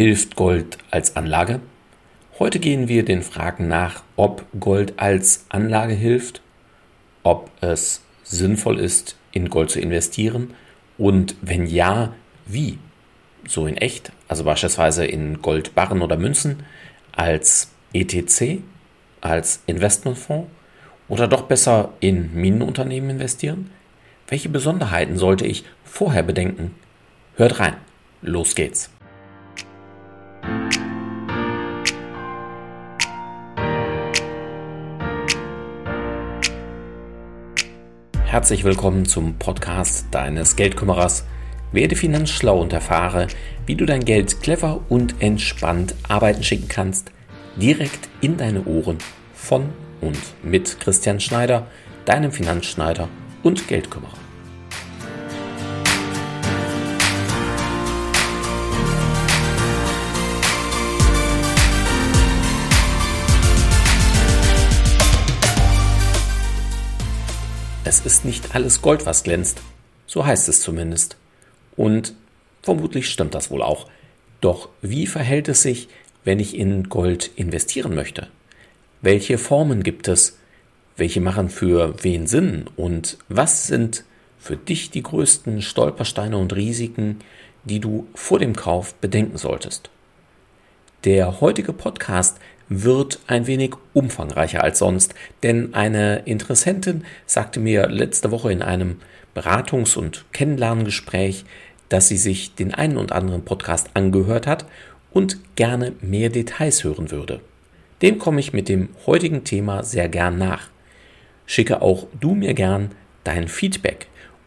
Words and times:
Hilft 0.00 0.34
Gold 0.34 0.78
als 0.90 1.14
Anlage? 1.14 1.60
Heute 2.38 2.58
gehen 2.58 2.88
wir 2.88 3.04
den 3.04 3.20
Fragen 3.20 3.68
nach, 3.68 4.02
ob 4.16 4.46
Gold 4.58 4.94
als 4.96 5.44
Anlage 5.50 5.92
hilft, 5.92 6.40
ob 7.22 7.50
es 7.60 8.02
sinnvoll 8.22 8.80
ist, 8.80 9.18
in 9.32 9.50
Gold 9.50 9.68
zu 9.68 9.78
investieren 9.78 10.54
und 10.96 11.34
wenn 11.42 11.66
ja, 11.66 12.14
wie? 12.46 12.78
So 13.46 13.66
in 13.66 13.76
echt, 13.76 14.10
also 14.26 14.42
beispielsweise 14.42 15.04
in 15.04 15.42
Goldbarren 15.42 16.00
oder 16.00 16.16
Münzen, 16.16 16.62
als 17.12 17.70
ETC, 17.92 18.62
als 19.20 19.62
Investmentfonds 19.66 20.48
oder 21.08 21.28
doch 21.28 21.42
besser 21.42 21.92
in 22.00 22.34
Minenunternehmen 22.34 23.10
investieren? 23.10 23.70
Welche 24.28 24.48
Besonderheiten 24.48 25.18
sollte 25.18 25.44
ich 25.44 25.66
vorher 25.84 26.22
bedenken? 26.22 26.74
Hört 27.36 27.60
rein, 27.60 27.74
los 28.22 28.54
geht's. 28.54 28.90
Herzlich 38.30 38.62
willkommen 38.62 39.06
zum 39.06 39.40
Podcast 39.40 40.06
deines 40.12 40.54
Geldkümmerers. 40.54 41.24
Werde 41.72 41.96
finanzschlau 41.96 42.60
und 42.60 42.72
erfahre, 42.72 43.26
wie 43.66 43.74
du 43.74 43.86
dein 43.86 44.04
Geld 44.04 44.40
clever 44.40 44.82
und 44.88 45.20
entspannt 45.20 45.96
arbeiten 46.08 46.44
schicken 46.44 46.68
kannst, 46.68 47.10
direkt 47.56 48.08
in 48.20 48.36
deine 48.36 48.64
Ohren 48.66 48.98
von 49.34 49.70
und 50.00 50.16
mit 50.44 50.78
Christian 50.78 51.18
Schneider, 51.18 51.66
deinem 52.04 52.30
Finanzschneider 52.30 53.08
und 53.42 53.66
Geldkümmerer. 53.66 54.29
Es 67.90 67.98
ist 68.06 68.24
nicht 68.24 68.54
alles 68.54 68.82
Gold, 68.82 69.04
was 69.04 69.24
glänzt. 69.24 69.62
So 70.06 70.24
heißt 70.24 70.48
es 70.48 70.60
zumindest. 70.60 71.16
Und 71.76 72.14
vermutlich 72.62 73.10
stimmt 73.10 73.34
das 73.34 73.50
wohl 73.50 73.62
auch. 73.62 73.88
Doch 74.40 74.68
wie 74.80 75.08
verhält 75.08 75.48
es 75.48 75.62
sich, 75.62 75.88
wenn 76.22 76.38
ich 76.38 76.56
in 76.56 76.88
Gold 76.88 77.32
investieren 77.34 77.96
möchte? 77.96 78.28
Welche 79.02 79.38
Formen 79.38 79.82
gibt 79.82 80.06
es? 80.06 80.38
Welche 80.96 81.20
machen 81.20 81.48
für 81.48 82.00
wen 82.04 82.28
Sinn? 82.28 82.70
Und 82.76 83.18
was 83.28 83.66
sind 83.66 84.04
für 84.38 84.56
dich 84.56 84.92
die 84.92 85.02
größten 85.02 85.60
Stolpersteine 85.60 86.38
und 86.38 86.54
Risiken, 86.54 87.18
die 87.64 87.80
du 87.80 88.06
vor 88.14 88.38
dem 88.38 88.54
Kauf 88.54 88.94
bedenken 88.94 89.36
solltest? 89.36 89.90
Der 91.02 91.40
heutige 91.40 91.72
Podcast 91.72 92.38
wird 92.70 93.18
ein 93.26 93.46
wenig 93.46 93.74
umfangreicher 93.92 94.62
als 94.64 94.78
sonst, 94.78 95.14
denn 95.42 95.74
eine 95.74 96.22
Interessentin 96.24 97.04
sagte 97.26 97.60
mir 97.60 97.88
letzte 97.88 98.30
Woche 98.30 98.52
in 98.52 98.62
einem 98.62 99.00
Beratungs- 99.34 99.98
und 99.98 100.24
Kennenlerngespräch, 100.32 101.44
dass 101.88 102.08
sie 102.08 102.16
sich 102.16 102.54
den 102.54 102.72
einen 102.72 102.96
und 102.96 103.12
anderen 103.12 103.44
Podcast 103.44 103.90
angehört 103.94 104.46
hat 104.46 104.64
und 105.10 105.38
gerne 105.56 105.92
mehr 106.00 106.30
Details 106.30 106.84
hören 106.84 107.10
würde. 107.10 107.40
Dem 108.02 108.18
komme 108.18 108.40
ich 108.40 108.52
mit 108.52 108.68
dem 108.68 108.88
heutigen 109.04 109.42
Thema 109.42 109.82
sehr 109.82 110.08
gern 110.08 110.38
nach. 110.38 110.70
Schicke 111.46 111.82
auch 111.82 112.06
du 112.18 112.36
mir 112.36 112.54
gern 112.54 112.92
dein 113.24 113.48
Feedback, 113.48 114.06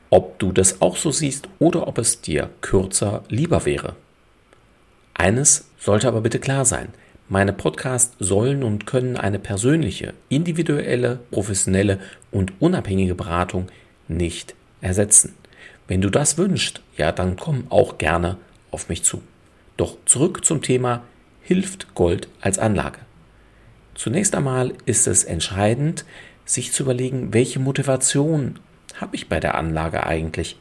ob 0.10 0.40
du 0.40 0.54
das 0.54 0.82
auch 0.82 0.96
so 0.96 1.12
siehst 1.12 1.50
oder 1.60 1.88
ob 1.88 1.98
es 1.98 2.22
dir 2.22 2.50
kürzer 2.62 3.24
lieber 3.28 3.66
wäre. 3.66 3.98
Eines 5.14 5.68
sollte 5.78 6.08
aber 6.08 6.22
bitte 6.22 6.40
klar 6.40 6.64
sein. 6.64 6.88
Meine 7.34 7.52
Podcasts 7.52 8.16
sollen 8.20 8.62
und 8.62 8.86
können 8.86 9.18
eine 9.18 9.40
persönliche, 9.40 10.14
individuelle, 10.30 11.18
professionelle 11.32 12.00
und 12.30 12.54
unabhängige 12.62 13.16
Beratung 13.16 13.70
nicht 14.08 14.54
ersetzen. 14.82 15.34
Wenn 15.88 16.00
du 16.00 16.12
das 16.12 16.38
wünschst, 16.38 16.82
ja, 16.96 17.12
dann 17.12 17.36
komm 17.36 17.66
auch 17.72 17.98
gerne 17.98 18.38
auf 18.70 18.88
mich 18.88 19.02
zu. 19.02 19.24
Doch 19.78 19.98
zurück 20.06 20.46
zum 20.46 20.62
Thema 20.62 21.02
hilft 21.42 21.96
Gold 21.96 22.28
als 22.40 22.60
Anlage. 22.60 23.00
Zunächst 23.96 24.36
einmal 24.36 24.74
ist 24.86 25.08
es 25.08 25.24
entscheidend, 25.24 26.06
sich 26.46 26.72
zu 26.72 26.84
überlegen, 26.84 27.34
welche 27.34 27.58
Motivation 27.58 28.60
habe 28.94 29.16
ich 29.16 29.28
bei 29.28 29.40
der 29.40 29.56
Anlage 29.56 30.06
eigentlich? 30.06 30.56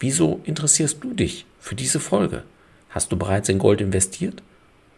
Wieso 0.00 0.42
interessierst 0.44 1.02
du 1.02 1.14
dich 1.14 1.46
für 1.58 1.76
diese 1.76 1.98
Folge? 1.98 2.42
Hast 2.90 3.10
du 3.10 3.16
bereits 3.16 3.48
in 3.48 3.58
Gold 3.58 3.80
investiert? 3.80 4.42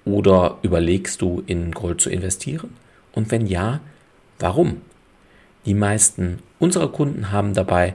Oder 0.05 0.59
überlegst 0.63 1.23
du, 1.23 1.43
in 1.47 1.73
Gold 1.73 2.01
zu 2.01 2.11
investieren? 2.11 2.77
Und 3.13 3.31
wenn 3.31 3.47
ja, 3.47 3.81
warum? 4.39 4.81
Die 5.65 5.75
meisten 5.75 6.41
unserer 6.59 6.91
Kunden 6.91 7.31
haben 7.31 7.55
dabei 7.55 7.95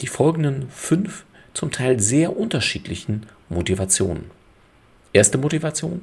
die 0.00 0.06
folgenden 0.06 0.68
fünf 0.70 1.24
zum 1.54 1.70
Teil 1.72 1.98
sehr 2.00 2.36
unterschiedlichen 2.36 3.26
Motivationen. 3.48 4.30
Erste 5.12 5.38
Motivation, 5.38 6.02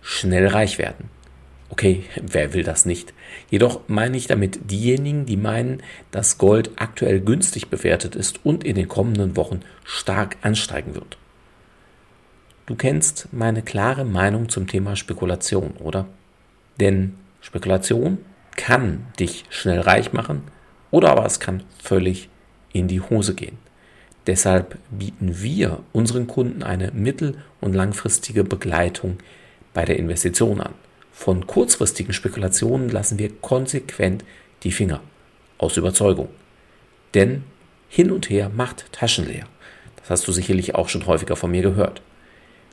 schnell 0.00 0.46
reich 0.46 0.78
werden. 0.78 1.10
Okay, 1.68 2.04
wer 2.22 2.54
will 2.54 2.62
das 2.62 2.86
nicht? 2.86 3.12
Jedoch 3.50 3.80
meine 3.86 4.16
ich 4.16 4.26
damit 4.26 4.70
diejenigen, 4.70 5.26
die 5.26 5.36
meinen, 5.36 5.82
dass 6.10 6.38
Gold 6.38 6.70
aktuell 6.76 7.20
günstig 7.20 7.68
bewertet 7.68 8.16
ist 8.16 8.44
und 8.44 8.64
in 8.64 8.76
den 8.76 8.88
kommenden 8.88 9.36
Wochen 9.36 9.60
stark 9.84 10.36
ansteigen 10.40 10.94
wird. 10.94 11.18
Du 12.66 12.76
kennst 12.76 13.28
meine 13.30 13.60
klare 13.60 14.04
Meinung 14.06 14.48
zum 14.48 14.66
Thema 14.66 14.96
Spekulation, 14.96 15.72
oder? 15.80 16.06
Denn 16.80 17.14
Spekulation 17.42 18.18
kann 18.56 19.06
dich 19.18 19.44
schnell 19.50 19.80
reich 19.80 20.14
machen 20.14 20.42
oder 20.90 21.10
aber 21.10 21.26
es 21.26 21.40
kann 21.40 21.62
völlig 21.82 22.30
in 22.72 22.88
die 22.88 23.02
Hose 23.02 23.34
gehen. 23.34 23.58
Deshalb 24.26 24.78
bieten 24.90 25.42
wir 25.42 25.80
unseren 25.92 26.26
Kunden 26.26 26.62
eine 26.62 26.90
mittel- 26.92 27.36
und 27.60 27.74
langfristige 27.74 28.44
Begleitung 28.44 29.18
bei 29.74 29.84
der 29.84 29.98
Investition 29.98 30.62
an. 30.62 30.72
Von 31.12 31.46
kurzfristigen 31.46 32.14
Spekulationen 32.14 32.88
lassen 32.88 33.18
wir 33.18 33.28
konsequent 33.42 34.24
die 34.62 34.72
Finger 34.72 35.00
aus 35.58 35.76
Überzeugung. 35.76 36.30
Denn 37.12 37.44
hin 37.88 38.10
und 38.10 38.30
her 38.30 38.50
macht 38.54 38.90
Taschen 38.92 39.26
leer. 39.26 39.46
Das 39.96 40.08
hast 40.08 40.28
du 40.28 40.32
sicherlich 40.32 40.74
auch 40.74 40.88
schon 40.88 41.06
häufiger 41.06 41.36
von 41.36 41.50
mir 41.50 41.62
gehört. 41.62 42.00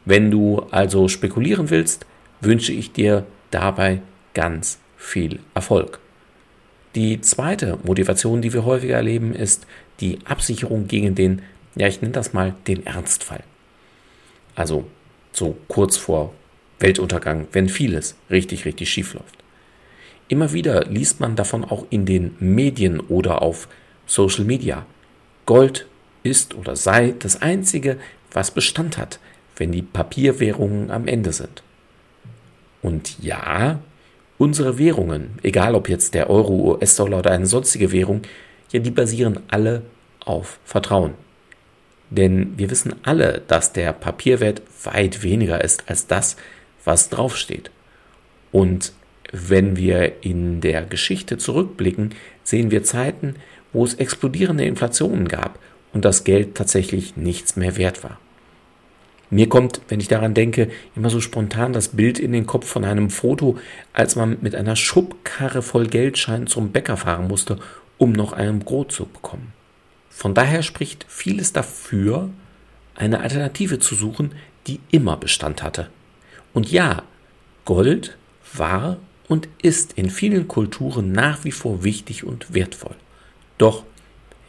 Wenn 0.06 0.32
du 0.32 0.66
also 0.72 1.08
spekulieren 1.08 1.70
willst, 1.70 2.06
wünsche 2.42 2.74
ich 2.74 2.92
dir 2.92 3.26
dabei 3.52 4.02
ganz 4.34 4.80
viel 4.98 5.40
Erfolg. 5.54 6.00
Die 6.96 7.22
zweite 7.22 7.78
Motivation, 7.84 8.42
die 8.42 8.54
wir 8.54 8.66
häufiger 8.66 8.96
erleben, 8.96 9.34
ist 9.34 9.66
die 10.00 10.20
Absicherung 10.26 10.88
gegen 10.88 11.16
den, 11.16 11.42
ja, 11.76 11.88
ich 11.88 12.02
nenne 12.02 12.14
das 12.14 12.34
mal 12.34 12.56
den 12.68 12.86
Ernstfall. 12.86 13.44
Also 14.56 14.86
so 15.32 15.58
kurz 15.68 15.98
vor 15.98 16.34
Weltuntergang, 16.80 17.48
wenn 17.52 17.70
vieles 17.70 18.16
richtig, 18.30 18.66
richtig 18.66 18.90
schief 18.90 19.14
läuft. 19.14 19.38
Immer 20.28 20.52
wieder 20.54 20.86
liest 20.86 21.20
man 21.20 21.36
davon 21.36 21.64
auch 21.64 21.86
in 21.90 22.06
den 22.06 22.36
Medien 22.40 23.00
oder 23.00 23.42
auf 23.42 23.68
Social 24.06 24.44
Media. 24.44 24.86
Gold 25.46 25.88
ist 26.24 26.56
oder 26.56 26.76
sei 26.76 27.14
das 27.18 27.42
einzige, 27.42 27.98
was 28.32 28.52
Bestand 28.52 28.98
hat, 28.98 29.20
wenn 29.62 29.72
die 29.72 29.84
Papierwährungen 29.84 30.90
am 30.90 31.08
Ende 31.08 31.32
sind. 31.32 31.62
Und 32.82 33.20
ja, 33.22 33.80
unsere 34.40 34.80
Währungen, 34.80 35.38
egal 35.44 35.76
ob 35.76 35.88
jetzt 35.88 36.16
der 36.16 36.32
Euro, 36.32 36.72
US-Dollar 36.72 37.20
oder 37.20 37.30
eine 37.30 37.46
sonstige 37.46 37.92
Währung, 37.92 38.24
ja, 38.72 38.80
die 38.80 38.90
basieren 38.90 39.40
alle 39.50 39.84
auf 40.26 40.58
Vertrauen. 40.66 41.14
Denn 42.10 42.58
wir 42.58 42.72
wissen 42.72 42.96
alle, 43.04 43.44
dass 43.48 43.72
der 43.72 43.94
Papierwert 43.94 44.64
weit 44.84 45.22
weniger 45.22 45.64
ist 45.64 45.84
als 45.88 46.08
das, 46.08 46.38
was 46.84 47.10
draufsteht. 47.10 47.70
Und 48.52 48.94
wenn 49.32 49.78
wir 49.78 50.24
in 50.24 50.60
der 50.60 50.86
Geschichte 50.86 51.38
zurückblicken, 51.38 52.16
sehen 52.44 52.72
wir 52.72 52.84
Zeiten, 52.84 53.36
wo 53.74 53.86
es 53.86 53.94
explodierende 53.94 54.66
Inflationen 54.66 55.28
gab 55.28 55.60
und 55.94 56.04
das 56.04 56.24
Geld 56.24 56.56
tatsächlich 56.56 57.16
nichts 57.16 57.58
mehr 57.58 57.78
wert 57.78 58.04
war. 58.04 58.20
Mir 59.34 59.48
kommt, 59.48 59.80
wenn 59.88 60.02
ich 60.02 60.10
daran 60.10 60.34
denke, 60.34 60.70
immer 60.94 61.10
so 61.10 61.22
spontan 61.22 61.72
das 61.72 61.88
Bild 61.88 62.20
in 62.20 62.34
den 62.34 62.46
Kopf 62.46 62.68
von 62.68 62.84
einem 62.84 63.10
Foto, 63.10 63.58
als 63.94 64.18
man 64.18 64.38
mit 64.42 64.56
einer 64.56 64.76
Schubkarre 64.76 65.62
voll 65.62 65.88
Geldschein 65.88 66.48
zum 66.48 66.74
Bäcker 66.74 66.98
fahren 66.98 67.30
musste, 67.30 67.58
um 67.98 68.12
noch 68.12 68.34
ein 68.34 68.60
Brot 68.60 68.92
zu 68.92 69.06
bekommen. 69.06 69.54
Von 70.10 70.34
daher 70.34 70.64
spricht 70.64 71.06
vieles 71.08 71.54
dafür, 71.54 72.30
eine 72.94 73.22
Alternative 73.22 73.80
zu 73.80 73.96
suchen, 73.96 74.34
die 74.68 74.82
immer 74.92 75.16
Bestand 75.16 75.64
hatte. 75.64 75.88
Und 76.54 76.70
ja, 76.70 77.04
Gold 77.64 78.18
war 78.54 78.98
und 79.30 79.48
ist 79.62 79.94
in 79.94 80.10
vielen 80.10 80.50
Kulturen 80.50 81.14
nach 81.14 81.46
wie 81.46 81.54
vor 81.54 81.86
wichtig 81.86 82.26
und 82.26 82.54
wertvoll. 82.54 82.96
Doch 83.58 83.86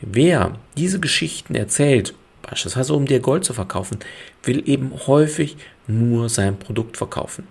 wer 0.01 0.59
diese 0.77 0.99
Geschichten 0.99 1.55
erzählt 1.55 2.15
beispielsweise 2.43 2.95
um 2.95 3.07
dir 3.07 3.21
Gold 3.21 3.45
zu 3.45 3.53
verkaufen, 3.55 3.99
will 4.43 4.69
eben 4.69 4.93
häufig 5.07 5.57
nur 5.87 6.29
sein 6.29 6.59
Produkt 6.59 6.97
verkaufen. 6.97 7.47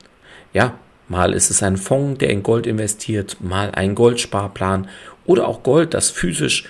Ja, 0.53 0.77
mal 1.07 1.33
ist 1.33 1.49
es 1.49 1.63
ein 1.63 1.77
Fonds, 1.77 2.19
der 2.19 2.29
in 2.29 2.43
Gold 2.43 2.67
investiert, 2.67 3.37
mal 3.41 3.71
ein 3.71 3.95
Goldsparplan 3.95 4.87
oder 5.25 5.47
auch 5.47 5.63
Gold, 5.63 5.93
das 5.93 6.09
physisch 6.09 6.65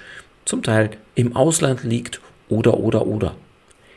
zum 0.46 0.64
Teil 0.64 0.92
im 1.16 1.36
Ausland 1.36 1.84
liegt 1.84 2.22
oder 2.50 2.78
oder 2.80 3.08
oder. 3.08 3.36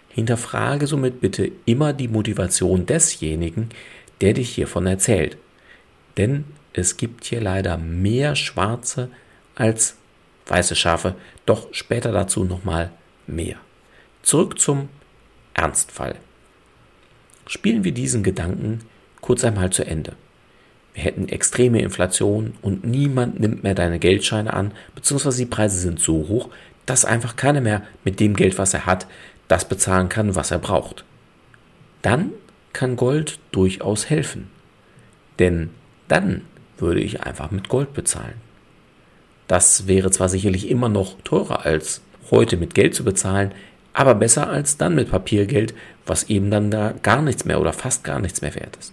Hinterfrage 0.09 0.87
somit 0.87 1.21
bitte 1.21 1.51
immer 1.65 1.93
die 1.93 2.09
Motivation 2.09 2.87
desjenigen, 2.87 3.71
der 4.21 4.35
dich 4.35 4.55
hiervon 4.55 4.87
erzählt. 4.87 5.37
Denn 6.17 6.45
es 6.73 6.97
gibt 6.97 7.25
hier 7.25 7.41
leider 7.41 7.77
mehr 7.79 8.37
schwarze 8.37 9.09
als 9.55 9.97
weiße 10.47 10.77
Schafe, 10.77 11.15
doch 11.47 11.69
später 11.73 12.13
dazu 12.13 12.45
nochmal 12.45 12.93
mehr. 13.27 13.57
Zurück 14.25 14.59
zum 14.59 14.89
Ernstfall. 15.53 16.17
Spielen 17.47 17.85
wir 17.85 17.93
diesen 17.93 18.23
Gedanken 18.23 18.81
kurz 19.21 19.45
einmal 19.45 19.69
zu 19.69 19.87
Ende. 19.87 20.15
Wir 20.95 21.03
hätten 21.03 21.29
extreme 21.29 21.83
Inflation 21.83 22.55
und 22.63 22.87
niemand 22.87 23.39
nimmt 23.39 23.63
mehr 23.65 23.75
deine 23.75 23.99
Geldscheine 23.99 24.55
an, 24.55 24.73
beziehungsweise 24.95 25.37
die 25.37 25.51
Preise 25.51 25.79
sind 25.79 26.01
so 26.01 26.27
hoch, 26.27 26.49
dass 26.87 27.05
einfach 27.05 27.37
keiner 27.37 27.61
mehr 27.61 27.83
mit 28.03 28.19
dem 28.19 28.35
Geld, 28.35 28.57
was 28.57 28.73
er 28.73 28.87
hat, 28.87 29.07
das 29.47 29.69
bezahlen 29.69 30.09
kann, 30.09 30.35
was 30.35 30.51
er 30.51 30.59
braucht. 30.59 31.05
Dann 32.01 32.31
kann 32.73 32.97
Gold 32.97 33.39
durchaus 33.53 34.09
helfen. 34.09 34.49
Denn 35.39 35.69
dann 36.09 36.47
würde 36.79 37.01
ich 37.01 37.23
einfach 37.23 37.51
mit 37.51 37.69
Gold 37.69 37.93
bezahlen. 37.93 38.41
Das 39.49 39.87
wäre 39.87 40.11
zwar 40.11 40.31
sicherlich 40.31 40.71
immer 40.71 40.89
noch 40.89 41.21
teurer 41.25 41.67
als 41.67 42.01
heute 42.31 42.57
mit 42.57 42.75
Geld 42.75 42.95
zu 42.95 43.05
bezahlen, 43.05 43.53
aber 43.95 44.17
besser 44.17 44.51
als 44.51 44.77
dann 44.77 44.97
mit 44.97 45.11
Papiergeld, 45.11 45.73
was 46.05 46.25
eben 46.25 46.51
dann 46.51 46.71
da 46.71 46.93
gar 47.03 47.23
nichts 47.23 47.45
mehr 47.45 47.61
oder 47.61 47.73
fast 47.73 48.05
gar 48.05 48.21
nichts 48.21 48.43
mehr 48.43 48.55
wert 48.55 48.77
ist. 48.77 48.93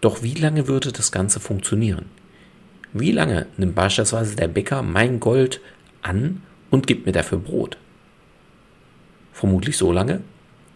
Doch 0.00 0.22
wie 0.22 0.34
lange 0.34 0.68
würde 0.68 0.92
das 0.92 1.12
Ganze 1.12 1.40
funktionieren? 1.40 2.06
Wie 2.92 3.12
lange 3.12 3.46
nimmt 3.56 3.74
beispielsweise 3.74 4.36
der 4.36 4.48
Bäcker 4.48 4.82
mein 4.82 5.20
Gold 5.20 5.60
an 6.02 6.42
und 6.70 6.86
gibt 6.86 7.06
mir 7.06 7.12
dafür 7.12 7.38
Brot? 7.38 7.78
Vermutlich 9.32 9.76
so 9.76 9.92
lange, 9.92 10.20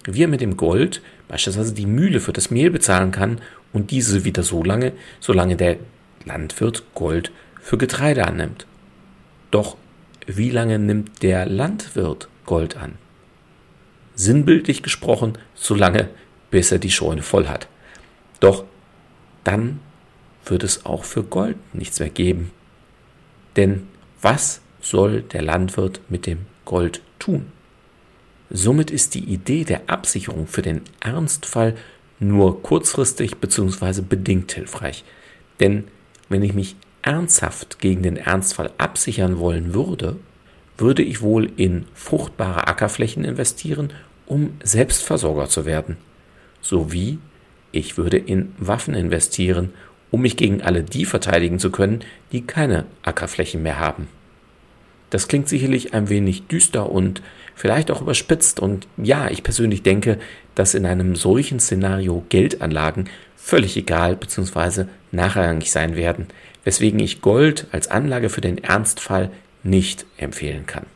wie 0.04 0.22
er 0.22 0.28
mit 0.28 0.40
dem 0.40 0.56
Gold 0.56 1.02
beispielsweise 1.28 1.74
die 1.74 1.86
Mühle 1.86 2.20
für 2.20 2.32
das 2.32 2.50
Mehl 2.50 2.70
bezahlen 2.70 3.10
kann 3.10 3.40
und 3.72 3.90
diese 3.90 4.24
wieder 4.24 4.42
so 4.42 4.62
lange, 4.62 4.92
solange 5.20 5.56
der 5.56 5.76
Landwirt 6.24 6.84
Gold 6.94 7.32
für 7.60 7.78
Getreide 7.78 8.26
annimmt. 8.26 8.66
Doch 9.50 9.76
wie 10.26 10.50
lange 10.50 10.78
nimmt 10.78 11.22
der 11.22 11.46
Landwirt 11.46 12.28
Gold 12.50 12.76
an? 12.76 12.98
Sinnbildlich 14.16 14.82
gesprochen, 14.82 15.38
so 15.54 15.76
lange, 15.76 16.08
bis 16.50 16.72
er 16.72 16.80
die 16.80 16.90
Scheune 16.90 17.22
voll 17.22 17.46
hat. 17.46 17.68
Doch 18.40 18.64
dann 19.44 19.78
wird 20.44 20.64
es 20.64 20.84
auch 20.84 21.04
für 21.04 21.22
Gold 21.22 21.56
nichts 21.72 22.00
mehr 22.00 22.10
geben. 22.10 22.50
Denn 23.54 23.86
was 24.20 24.62
soll 24.80 25.22
der 25.22 25.42
Landwirt 25.42 26.00
mit 26.08 26.26
dem 26.26 26.40
Gold 26.64 27.02
tun? 27.20 27.52
Somit 28.50 28.90
ist 28.90 29.14
die 29.14 29.32
Idee 29.32 29.62
der 29.62 29.88
Absicherung 29.88 30.48
für 30.48 30.62
den 30.62 30.80
Ernstfall 30.98 31.76
nur 32.18 32.64
kurzfristig 32.64 33.36
bzw. 33.36 34.00
bedingt 34.00 34.50
hilfreich. 34.50 35.04
Denn 35.60 35.84
wenn 36.28 36.42
ich 36.42 36.54
mich 36.54 36.74
ernsthaft 37.02 37.78
gegen 37.78 38.02
den 38.02 38.16
Ernstfall 38.16 38.72
absichern 38.76 39.38
wollen 39.38 39.72
würde, 39.72 40.16
würde 40.80 41.02
ich 41.02 41.22
wohl 41.22 41.50
in 41.56 41.84
fruchtbare 41.94 42.66
Ackerflächen 42.66 43.24
investieren, 43.24 43.92
um 44.26 44.54
Selbstversorger 44.62 45.48
zu 45.48 45.66
werden. 45.66 45.96
Sowie 46.60 47.18
ich 47.72 47.96
würde 47.96 48.16
in 48.16 48.52
Waffen 48.58 48.94
investieren, 48.94 49.72
um 50.10 50.22
mich 50.22 50.36
gegen 50.36 50.62
alle 50.62 50.82
die 50.82 51.04
verteidigen 51.04 51.58
zu 51.58 51.70
können, 51.70 52.00
die 52.32 52.42
keine 52.42 52.86
Ackerflächen 53.02 53.62
mehr 53.62 53.78
haben. 53.78 54.08
Das 55.10 55.28
klingt 55.28 55.48
sicherlich 55.48 55.92
ein 55.92 56.08
wenig 56.08 56.46
düster 56.46 56.90
und 56.90 57.22
vielleicht 57.54 57.90
auch 57.90 58.00
überspitzt. 58.00 58.60
Und 58.60 58.86
ja, 58.96 59.28
ich 59.28 59.42
persönlich 59.42 59.82
denke, 59.82 60.18
dass 60.54 60.74
in 60.74 60.86
einem 60.86 61.16
solchen 61.16 61.60
Szenario 61.60 62.24
Geldanlagen 62.28 63.08
völlig 63.36 63.76
egal 63.76 64.16
bzw. 64.16 64.84
nachrangig 65.10 65.70
sein 65.70 65.96
werden, 65.96 66.28
weswegen 66.64 67.00
ich 67.00 67.20
Gold 67.20 67.66
als 67.72 67.88
Anlage 67.88 68.28
für 68.28 68.40
den 68.40 68.58
Ernstfall 68.58 69.30
nicht 69.62 70.06
empfehlen 70.16 70.66
kann. 70.66 70.86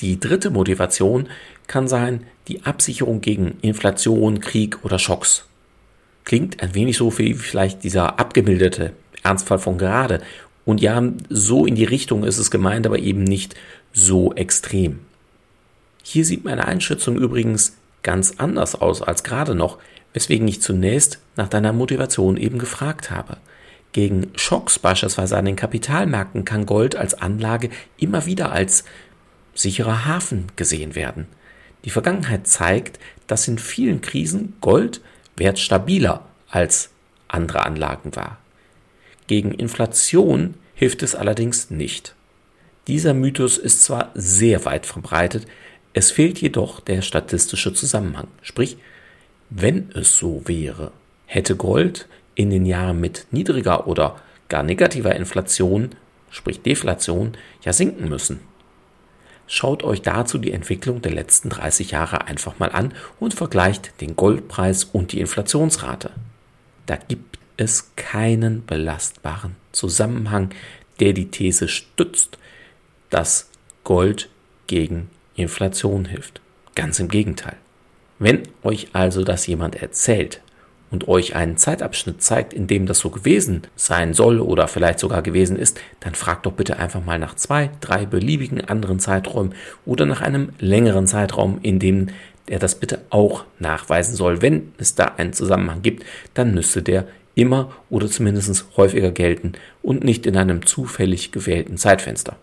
Die 0.00 0.20
dritte 0.20 0.50
Motivation 0.50 1.28
kann 1.66 1.88
sein 1.88 2.26
die 2.48 2.64
Absicherung 2.64 3.20
gegen 3.20 3.58
Inflation, 3.62 4.40
Krieg 4.40 4.84
oder 4.84 4.98
Schocks. 4.98 5.46
Klingt 6.24 6.62
ein 6.62 6.74
wenig 6.74 6.96
so 6.96 7.16
wie 7.18 7.34
vielleicht 7.34 7.84
dieser 7.84 8.18
abgemilderte 8.18 8.92
Ernstfall 9.22 9.58
von 9.58 9.78
gerade 9.78 10.20
und 10.66 10.80
ja, 10.80 11.00
so 11.30 11.64
in 11.64 11.76
die 11.76 11.84
Richtung 11.84 12.24
ist 12.24 12.38
es 12.38 12.50
gemeint, 12.50 12.86
aber 12.86 12.98
eben 12.98 13.22
nicht 13.22 13.54
so 13.92 14.34
extrem. 14.34 14.98
Hier 16.02 16.24
sieht 16.24 16.44
meine 16.44 16.66
Einschätzung 16.66 17.16
übrigens 17.16 17.76
ganz 18.02 18.34
anders 18.38 18.74
aus 18.74 19.00
als 19.00 19.22
gerade 19.22 19.54
noch, 19.54 19.78
weswegen 20.12 20.46
ich 20.48 20.60
zunächst 20.60 21.20
nach 21.36 21.48
deiner 21.48 21.72
Motivation 21.72 22.36
eben 22.36 22.58
gefragt 22.58 23.10
habe. 23.10 23.38
Gegen 23.96 24.30
Schocks 24.34 24.78
beispielsweise 24.78 25.38
an 25.38 25.46
den 25.46 25.56
Kapitalmärkten 25.56 26.44
kann 26.44 26.66
Gold 26.66 26.96
als 26.96 27.14
Anlage 27.14 27.70
immer 27.96 28.26
wieder 28.26 28.52
als 28.52 28.84
sicherer 29.54 30.04
Hafen 30.04 30.48
gesehen 30.54 30.94
werden. 30.94 31.26
Die 31.86 31.88
Vergangenheit 31.88 32.46
zeigt, 32.46 32.98
dass 33.26 33.48
in 33.48 33.56
vielen 33.56 34.02
Krisen 34.02 34.52
Gold 34.60 35.00
wertstabiler 35.38 36.26
als 36.50 36.90
andere 37.26 37.64
Anlagen 37.64 38.14
war. 38.14 38.36
Gegen 39.28 39.52
Inflation 39.52 40.56
hilft 40.74 41.02
es 41.02 41.14
allerdings 41.14 41.70
nicht. 41.70 42.14
Dieser 42.88 43.14
Mythos 43.14 43.56
ist 43.56 43.82
zwar 43.82 44.10
sehr 44.12 44.66
weit 44.66 44.84
verbreitet, 44.84 45.46
es 45.94 46.10
fehlt 46.10 46.38
jedoch 46.38 46.80
der 46.80 47.00
statistische 47.00 47.72
Zusammenhang. 47.72 48.28
Sprich, 48.42 48.76
wenn 49.48 49.90
es 49.94 50.18
so 50.18 50.42
wäre, 50.44 50.92
hätte 51.24 51.56
Gold 51.56 52.06
in 52.36 52.50
den 52.50 52.64
Jahren 52.64 53.00
mit 53.00 53.26
niedriger 53.32 53.88
oder 53.88 54.20
gar 54.48 54.62
negativer 54.62 55.16
Inflation, 55.16 55.96
sprich 56.30 56.62
Deflation, 56.62 57.36
ja 57.62 57.72
sinken 57.72 58.08
müssen. 58.08 58.40
Schaut 59.48 59.82
euch 59.82 60.02
dazu 60.02 60.38
die 60.38 60.52
Entwicklung 60.52 61.02
der 61.02 61.12
letzten 61.12 61.48
30 61.48 61.92
Jahre 61.92 62.26
einfach 62.26 62.58
mal 62.58 62.70
an 62.70 62.92
und 63.18 63.34
vergleicht 63.34 64.00
den 64.00 64.14
Goldpreis 64.14 64.84
und 64.84 65.12
die 65.12 65.20
Inflationsrate. 65.20 66.10
Da 66.86 66.96
gibt 66.96 67.38
es 67.56 67.94
keinen 67.96 68.64
belastbaren 68.66 69.56
Zusammenhang, 69.72 70.50
der 71.00 71.12
die 71.12 71.30
These 71.30 71.68
stützt, 71.68 72.38
dass 73.10 73.50
Gold 73.84 74.28
gegen 74.66 75.10
Inflation 75.36 76.06
hilft. 76.06 76.40
Ganz 76.74 76.98
im 76.98 77.08
Gegenteil. 77.08 77.56
Wenn 78.18 78.42
euch 78.62 78.88
also 78.94 79.22
das 79.22 79.46
jemand 79.46 79.76
erzählt 79.76 80.40
und 80.90 81.08
euch 81.08 81.34
einen 81.34 81.56
Zeitabschnitt 81.56 82.22
zeigt, 82.22 82.52
in 82.52 82.66
dem 82.66 82.86
das 82.86 82.98
so 82.98 83.10
gewesen 83.10 83.62
sein 83.74 84.14
soll 84.14 84.40
oder 84.40 84.68
vielleicht 84.68 85.00
sogar 85.00 85.22
gewesen 85.22 85.56
ist, 85.56 85.80
dann 86.00 86.14
fragt 86.14 86.46
doch 86.46 86.52
bitte 86.52 86.78
einfach 86.78 87.04
mal 87.04 87.18
nach 87.18 87.34
zwei, 87.34 87.70
drei 87.80 88.06
beliebigen 88.06 88.60
anderen 88.60 89.00
Zeiträumen 89.00 89.54
oder 89.84 90.06
nach 90.06 90.20
einem 90.20 90.50
längeren 90.58 91.06
Zeitraum, 91.06 91.58
in 91.62 91.78
dem 91.78 92.08
er 92.46 92.58
das 92.58 92.76
bitte 92.76 93.00
auch 93.10 93.44
nachweisen 93.58 94.14
soll. 94.14 94.42
Wenn 94.42 94.72
es 94.78 94.94
da 94.94 95.06
einen 95.16 95.32
Zusammenhang 95.32 95.82
gibt, 95.82 96.04
dann 96.34 96.54
müsste 96.54 96.82
der 96.82 97.06
immer 97.34 97.72
oder 97.90 98.08
zumindest 98.08 98.66
häufiger 98.76 99.10
gelten 99.10 99.52
und 99.82 100.04
nicht 100.04 100.26
in 100.26 100.36
einem 100.36 100.64
zufällig 100.64 101.32
gewählten 101.32 101.76
Zeitfenster. 101.76 102.36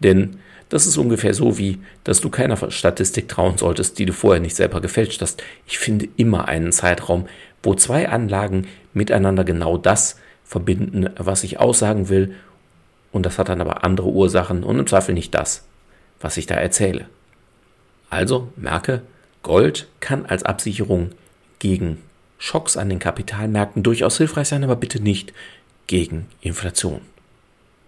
Denn 0.00 0.38
das 0.68 0.86
ist 0.86 0.96
ungefähr 0.96 1.34
so 1.34 1.58
wie, 1.58 1.80
dass 2.02 2.22
du 2.22 2.30
keiner 2.30 2.56
Statistik 2.70 3.28
trauen 3.28 3.58
solltest, 3.58 3.98
die 3.98 4.06
du 4.06 4.14
vorher 4.14 4.40
nicht 4.40 4.56
selber 4.56 4.80
gefälscht 4.80 5.20
hast. 5.20 5.42
Ich 5.66 5.78
finde 5.78 6.08
immer 6.16 6.48
einen 6.48 6.72
Zeitraum, 6.72 7.26
wo 7.62 7.74
zwei 7.74 8.08
Anlagen 8.08 8.66
miteinander 8.92 9.44
genau 9.44 9.78
das 9.78 10.18
verbinden, 10.44 11.08
was 11.16 11.44
ich 11.44 11.60
aussagen 11.60 12.08
will, 12.08 12.34
und 13.12 13.26
das 13.26 13.38
hat 13.38 13.48
dann 13.48 13.60
aber 13.60 13.84
andere 13.84 14.08
Ursachen 14.08 14.64
und 14.64 14.78
im 14.78 14.86
Zweifel 14.86 15.14
nicht 15.14 15.34
das, 15.34 15.64
was 16.20 16.36
ich 16.38 16.46
da 16.46 16.54
erzähle. 16.54 17.06
Also 18.08 18.48
merke, 18.56 19.02
Gold 19.42 19.88
kann 20.00 20.26
als 20.26 20.44
Absicherung 20.44 21.10
gegen 21.58 21.98
Schocks 22.38 22.76
an 22.76 22.88
den 22.88 22.98
Kapitalmärkten 22.98 23.82
durchaus 23.82 24.18
hilfreich 24.18 24.48
sein, 24.48 24.64
aber 24.64 24.76
bitte 24.76 25.00
nicht 25.02 25.32
gegen 25.86 26.26
Inflation. 26.40 27.02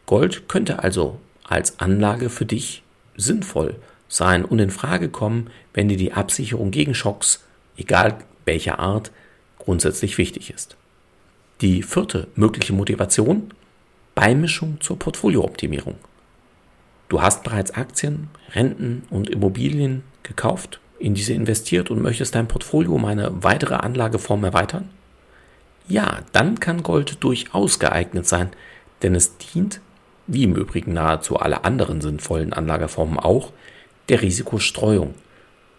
Gold 0.06 0.48
könnte 0.48 0.82
also 0.82 1.18
als 1.42 1.80
Anlage 1.80 2.30
für 2.30 2.46
dich 2.46 2.82
sinnvoll 3.16 3.76
sein 4.08 4.44
und 4.44 4.58
in 4.58 4.70
Frage 4.70 5.08
kommen, 5.08 5.50
wenn 5.72 5.88
dir 5.88 5.96
die 5.96 6.12
Absicherung 6.12 6.70
gegen 6.70 6.94
Schocks, 6.94 7.44
egal 7.76 8.18
welcher 8.44 8.78
Art, 8.78 9.10
grundsätzlich 9.64 10.18
wichtig 10.18 10.50
ist. 10.50 10.76
Die 11.60 11.82
vierte 11.82 12.28
mögliche 12.34 12.72
Motivation 12.72 13.52
Beimischung 14.14 14.80
zur 14.80 14.98
Portfoliooptimierung. 14.98 15.96
Du 17.08 17.20
hast 17.20 17.42
bereits 17.42 17.72
Aktien, 17.72 18.28
Renten 18.52 19.04
und 19.10 19.28
Immobilien 19.28 20.02
gekauft 20.22 20.80
in 20.98 21.14
diese 21.14 21.34
investiert 21.34 21.90
und 21.90 22.00
möchtest 22.00 22.34
dein 22.34 22.48
Portfolio 22.48 22.94
um 22.94 23.04
eine 23.04 23.42
weitere 23.42 23.74
Anlageform 23.74 24.44
erweitern? 24.44 24.88
Ja, 25.86 26.20
dann 26.32 26.60
kann 26.60 26.82
Gold 26.82 27.22
durchaus 27.22 27.78
geeignet 27.78 28.26
sein, 28.26 28.50
denn 29.02 29.14
es 29.14 29.36
dient, 29.36 29.80
wie 30.26 30.44
im 30.44 30.54
Übrigen 30.54 30.94
nahezu 30.94 31.36
alle 31.36 31.64
anderen 31.64 32.00
sinnvollen 32.00 32.52
Anlageformen 32.52 33.18
auch, 33.18 33.52
der 34.08 34.22
Risikostreuung. 34.22 35.14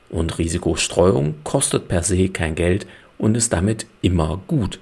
Und 0.10 0.38
Risikostreuung 0.38 1.36
kostet 1.44 1.88
per 1.88 2.04
se 2.04 2.30
kein 2.30 2.54
Geld 2.54 2.86
und 3.18 3.36
ist 3.36 3.54
damit 3.54 3.86
immer 4.02 4.42
gut. 4.48 4.80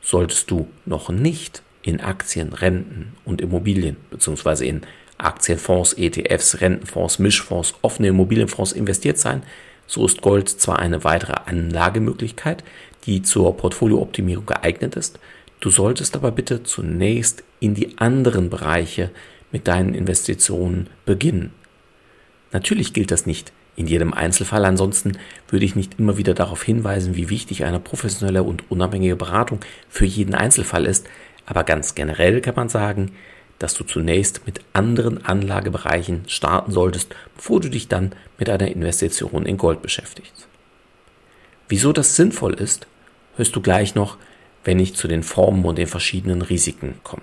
Solltest 0.00 0.50
du 0.50 0.68
noch 0.86 1.10
nicht 1.10 1.62
in 1.82 2.00
Aktien, 2.00 2.52
Renten 2.52 3.14
und 3.24 3.40
Immobilien 3.40 3.96
bzw. 4.10 4.66
in 4.68 4.82
Aktienfonds, 5.18 5.94
ETFs, 5.94 6.60
Rentenfonds, 6.60 7.18
Mischfonds, 7.18 7.74
offene 7.82 8.08
Immobilienfonds 8.08 8.72
investiert 8.72 9.18
sein, 9.18 9.42
so 9.86 10.04
ist 10.04 10.22
Gold 10.22 10.48
zwar 10.48 10.78
eine 10.78 11.02
weitere 11.02 11.34
Anlagemöglichkeit, 11.46 12.62
die 13.04 13.22
zur 13.22 13.56
Portfoliooptimierung 13.56 14.46
geeignet 14.46 14.96
ist, 14.96 15.18
du 15.60 15.70
solltest 15.70 16.14
aber 16.14 16.30
bitte 16.30 16.62
zunächst 16.62 17.42
in 17.58 17.74
die 17.74 17.98
anderen 17.98 18.50
Bereiche 18.50 19.10
mit 19.50 19.66
deinen 19.66 19.94
Investitionen 19.94 20.88
beginnen. 21.06 21.52
Natürlich 22.52 22.92
gilt 22.92 23.10
das 23.10 23.26
nicht 23.26 23.52
in 23.78 23.86
jedem 23.86 24.12
Einzelfall, 24.12 24.64
ansonsten 24.64 25.18
würde 25.48 25.64
ich 25.64 25.76
nicht 25.76 26.00
immer 26.00 26.16
wieder 26.16 26.34
darauf 26.34 26.64
hinweisen, 26.64 27.14
wie 27.14 27.30
wichtig 27.30 27.64
eine 27.64 27.78
professionelle 27.78 28.42
und 28.42 28.68
unabhängige 28.72 29.14
Beratung 29.14 29.60
für 29.88 30.04
jeden 30.04 30.34
Einzelfall 30.34 30.84
ist, 30.84 31.06
aber 31.46 31.62
ganz 31.62 31.94
generell 31.94 32.40
kann 32.40 32.56
man 32.56 32.68
sagen, 32.68 33.12
dass 33.60 33.74
du 33.74 33.84
zunächst 33.84 34.46
mit 34.46 34.62
anderen 34.72 35.24
Anlagebereichen 35.24 36.24
starten 36.26 36.72
solltest, 36.72 37.14
bevor 37.36 37.60
du 37.60 37.70
dich 37.70 37.86
dann 37.86 38.12
mit 38.36 38.50
einer 38.50 38.66
Investition 38.66 39.46
in 39.46 39.56
Gold 39.56 39.80
beschäftigst. 39.80 40.48
Wieso 41.68 41.92
das 41.92 42.16
sinnvoll 42.16 42.54
ist, 42.54 42.88
hörst 43.36 43.54
du 43.54 43.60
gleich 43.60 43.94
noch, 43.94 44.16
wenn 44.64 44.80
ich 44.80 44.96
zu 44.96 45.06
den 45.06 45.22
Formen 45.22 45.64
und 45.64 45.78
den 45.78 45.86
verschiedenen 45.86 46.42
Risiken 46.42 46.94
komme. 47.04 47.22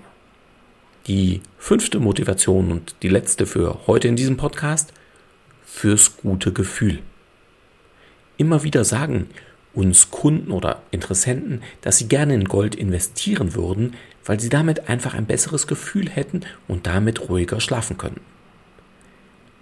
Die 1.06 1.42
fünfte 1.58 2.00
Motivation 2.00 2.72
und 2.72 2.96
die 3.02 3.08
letzte 3.08 3.44
für 3.44 3.86
heute 3.86 4.08
in 4.08 4.16
diesem 4.16 4.38
Podcast 4.38 4.94
fürs 5.66 6.16
gute 6.16 6.52
Gefühl. 6.52 7.00
Immer 8.38 8.62
wieder 8.62 8.84
sagen 8.84 9.28
uns 9.74 10.10
Kunden 10.10 10.52
oder 10.52 10.80
Interessenten, 10.90 11.62
dass 11.82 11.98
sie 11.98 12.08
gerne 12.08 12.34
in 12.34 12.46
Gold 12.46 12.74
investieren 12.74 13.54
würden, 13.54 13.94
weil 14.24 14.40
sie 14.40 14.48
damit 14.48 14.88
einfach 14.88 15.12
ein 15.12 15.26
besseres 15.26 15.66
Gefühl 15.66 16.08
hätten 16.08 16.40
und 16.66 16.86
damit 16.86 17.28
ruhiger 17.28 17.60
schlafen 17.60 17.98
können. 17.98 18.20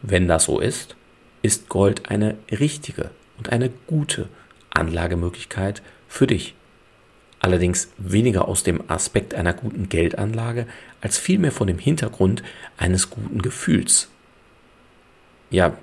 Wenn 0.03 0.29
das 0.29 0.45
so 0.45 0.61
ist, 0.61 0.95
ist 1.43 1.69
Gold 1.69 2.09
eine 2.11 2.37
richtige 2.51 3.11
und 3.39 3.51
eine 3.51 3.71
gute 3.89 4.29
Anlagemöglichkeit 4.71 5.83
für 6.07 6.29
dich. 6.29 6.55
Allerdings 7.41 7.89
weniger 7.99 8.47
aus 8.47 8.63
dem 8.63 8.89
Aspekt 8.89 9.35
einer 9.35 9.53
guten 9.53 9.89
Geldanlage, 9.89 10.67
als 11.01 11.19
vielmehr 11.19 11.53
von 11.53 11.67
dem 11.67 11.79
Hintergrund 11.79 12.43
eines 12.77 13.11
guten 13.11 13.43
Gefühls. 13.43 14.09
Ja, 15.51 15.77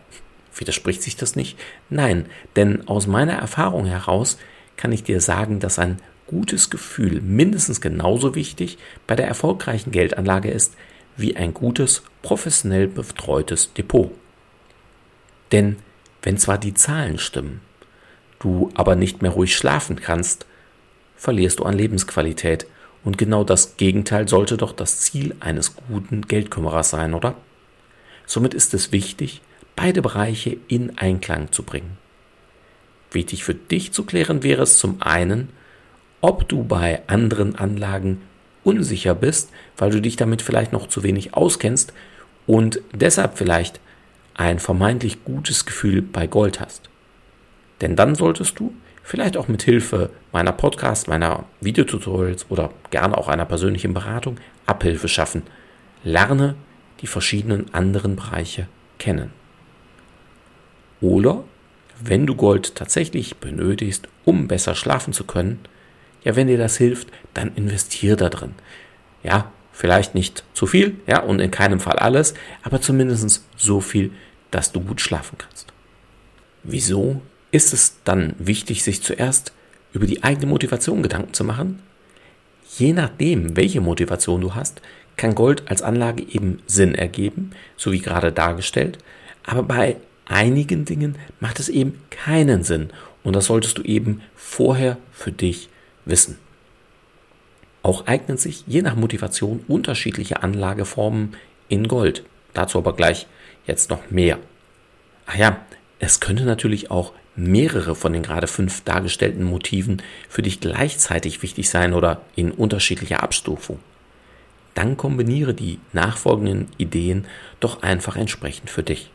widerspricht 0.56 1.02
sich 1.02 1.16
das 1.16 1.36
nicht? 1.36 1.58
Nein, 1.90 2.26
denn 2.56 2.88
aus 2.88 3.08
meiner 3.08 3.34
Erfahrung 3.34 3.86
heraus 3.86 4.38
kann 4.78 4.92
ich 4.92 5.04
dir 5.04 5.22
sagen, 5.22 5.60
dass 5.60 5.80
ein 5.80 6.00
gutes 6.28 6.70
Gefühl 6.70 7.22
mindestens 7.22 7.82
genauso 7.82 8.36
wichtig 8.36 8.78
bei 9.06 9.16
der 9.16 9.28
erfolgreichen 9.28 9.92
Geldanlage 9.92 10.50
ist 10.50 10.76
wie 11.18 11.36
ein 11.36 11.54
gutes, 11.54 12.04
professionell 12.22 12.88
betreutes 12.88 13.74
Depot. 13.74 14.12
Denn 15.52 15.78
wenn 16.24 16.38
zwar 16.38 16.58
die 16.58 16.74
Zahlen 16.74 17.18
stimmen, 17.18 17.62
du 18.40 18.72
aber 18.74 18.96
nicht 18.96 19.22
mehr 19.22 19.32
ruhig 19.32 19.56
schlafen 19.56 19.98
kannst, 19.98 20.46
verlierst 21.16 21.60
du 21.60 21.64
an 21.66 21.78
Lebensqualität. 21.78 22.66
Und 23.04 23.18
genau 23.18 23.44
das 23.44 23.78
Gegenteil 23.78 24.28
sollte 24.28 24.58
doch 24.58 24.74
das 24.74 25.00
Ziel 25.00 25.36
eines 25.40 25.76
guten 25.76 26.22
Geldkümmerers 26.22 26.92
sein, 26.92 27.14
oder? 27.14 27.36
Somit 28.26 28.54
ist 28.54 28.74
es 28.74 28.92
wichtig, 28.92 29.42
beide 29.82 30.04
Bereiche 30.04 30.58
in 30.68 31.00
Einklang 31.00 31.52
zu 31.52 31.64
bringen. 31.64 31.98
Wichtig 33.10 33.44
für 33.44 33.56
dich 33.56 33.92
zu 33.92 34.04
klären 34.04 34.44
wäre 34.44 34.62
es 34.62 34.78
zum 34.78 35.02
einen, 35.02 35.50
ob 36.22 36.48
du 36.48 36.64
bei 36.64 37.02
anderen 37.08 37.56
Anlagen 37.56 38.22
unsicher 38.64 39.16
bist, 39.16 39.50
weil 39.78 39.90
du 39.90 40.00
dich 40.00 40.18
damit 40.18 40.44
vielleicht 40.44 40.72
noch 40.72 40.88
zu 40.88 41.02
wenig 41.02 41.34
auskennst 41.34 41.94
und 42.46 42.80
deshalb 42.94 43.40
vielleicht 43.40 43.80
ein 44.36 44.60
vermeintlich 44.60 45.24
gutes 45.24 45.66
Gefühl 45.66 46.04
bei 46.04 46.28
Gold 46.28 46.60
hast. 46.60 46.92
Denn 47.82 47.96
dann 47.96 48.14
solltest 48.14 48.60
du 48.60 48.76
vielleicht 49.02 49.36
auch 49.36 49.48
mit 49.48 49.64
Hilfe 49.64 50.12
meiner 50.32 50.52
Podcasts, 50.52 51.08
meiner 51.08 51.46
Videotutorials 51.60 52.46
oder 52.50 52.70
gerne 52.92 53.18
auch 53.18 53.30
einer 53.30 53.46
persönlichen 53.46 53.96
Beratung 53.96 54.38
Abhilfe 54.68 55.08
schaffen. 55.08 55.42
Lerne 56.04 56.54
die 57.02 57.08
verschiedenen 57.08 57.74
anderen 57.74 58.16
Bereiche 58.16 58.68
kennen. 59.00 59.41
Oder 61.02 61.44
wenn 62.04 62.26
du 62.26 62.36
Gold 62.36 62.76
tatsächlich 62.76 63.38
benötigst, 63.38 64.08
um 64.24 64.48
besser 64.48 64.76
schlafen 64.76 65.14
zu 65.14 65.24
können, 65.24 65.60
ja, 66.24 66.36
wenn 66.36 66.48
dir 66.48 66.58
das 66.58 66.78
hilft, 66.78 67.10
dann 67.34 67.52
investier 67.56 68.16
da 68.16 68.30
drin. 68.30 68.54
Ja, 69.24 69.52
vielleicht 69.72 70.16
nicht 70.16 70.44
zu 70.54 70.68
viel, 70.68 70.96
ja, 71.08 71.22
und 71.22 71.40
in 71.40 71.52
keinem 71.52 71.80
Fall 71.80 71.98
alles, 71.98 72.34
aber 72.64 72.82
zumindest 72.82 73.44
so 73.58 73.82
viel, 73.82 74.12
dass 74.52 74.72
du 74.72 74.82
gut 74.82 75.02
schlafen 75.02 75.38
kannst. 75.38 75.68
Wieso 76.64 77.22
ist 77.52 77.74
es 77.74 77.98
dann 78.04 78.36
wichtig, 78.38 78.84
sich 78.84 79.02
zuerst 79.02 79.52
über 79.94 80.06
die 80.06 80.24
eigene 80.24 80.46
Motivation 80.46 81.02
Gedanken 81.02 81.34
zu 81.34 81.44
machen? 81.44 81.82
Je 82.78 82.94
nachdem, 82.94 83.58
welche 83.58 83.82
Motivation 83.82 84.42
du 84.42 84.56
hast, 84.56 84.82
kann 85.18 85.36
Gold 85.36 85.70
als 85.70 85.82
Anlage 85.82 86.24
eben 86.24 86.62
Sinn 86.68 86.96
ergeben, 86.96 87.52
so 87.76 87.92
wie 87.92 88.00
gerade 88.00 88.32
dargestellt, 88.32 88.98
aber 89.44 89.64
bei 89.64 89.98
einigen 90.32 90.86
Dingen 90.86 91.18
macht 91.40 91.60
es 91.60 91.70
eben 91.70 92.02
keinen 92.10 92.64
Sinn 92.64 92.90
und 93.24 93.36
das 93.36 93.46
solltest 93.46 93.78
du 93.78 93.84
eben 93.84 94.22
vorher 94.36 94.98
für 95.12 95.32
dich 95.32 95.70
wissen. 96.06 96.38
Auch 97.84 98.08
eignen 98.08 98.38
sich 98.38 98.64
je 98.68 98.82
nach 98.82 98.96
Motivation 98.96 99.64
unterschiedliche 99.68 100.44
Anlageformen 100.44 101.36
in 101.68 101.88
Gold. 101.88 102.24
Dazu 102.54 102.78
aber 102.78 102.96
gleich 102.96 103.28
jetzt 103.66 103.90
noch 103.90 104.12
mehr. 104.12 104.40
Ach 105.26 105.36
ja, 105.36 105.66
es 106.00 106.20
könnte 106.20 106.44
natürlich 106.44 106.92
auch 106.92 107.14
mehrere 107.36 107.96
von 107.96 108.14
den 108.14 108.24
gerade 108.24 108.48
fünf 108.48 108.84
dargestellten 108.84 109.44
Motiven 109.44 110.02
für 110.30 110.42
dich 110.42 110.60
gleichzeitig 110.60 111.42
wichtig 111.42 111.70
sein 111.70 111.94
oder 111.94 112.22
in 112.36 112.52
unterschiedlicher 112.52 113.24
Abstufung. 113.24 113.80
Dann 114.74 114.98
kombiniere 114.98 115.54
die 115.54 115.80
nachfolgenden 115.94 116.68
Ideen 116.78 117.26
doch 117.60 117.84
einfach 117.84 118.16
entsprechend 118.16 118.70
für 118.70 118.84
dich. 118.84 119.12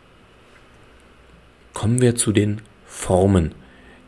Kommen 1.77 2.01
wir 2.01 2.17
zu 2.17 2.33
den 2.33 2.63
Formen 2.87 3.55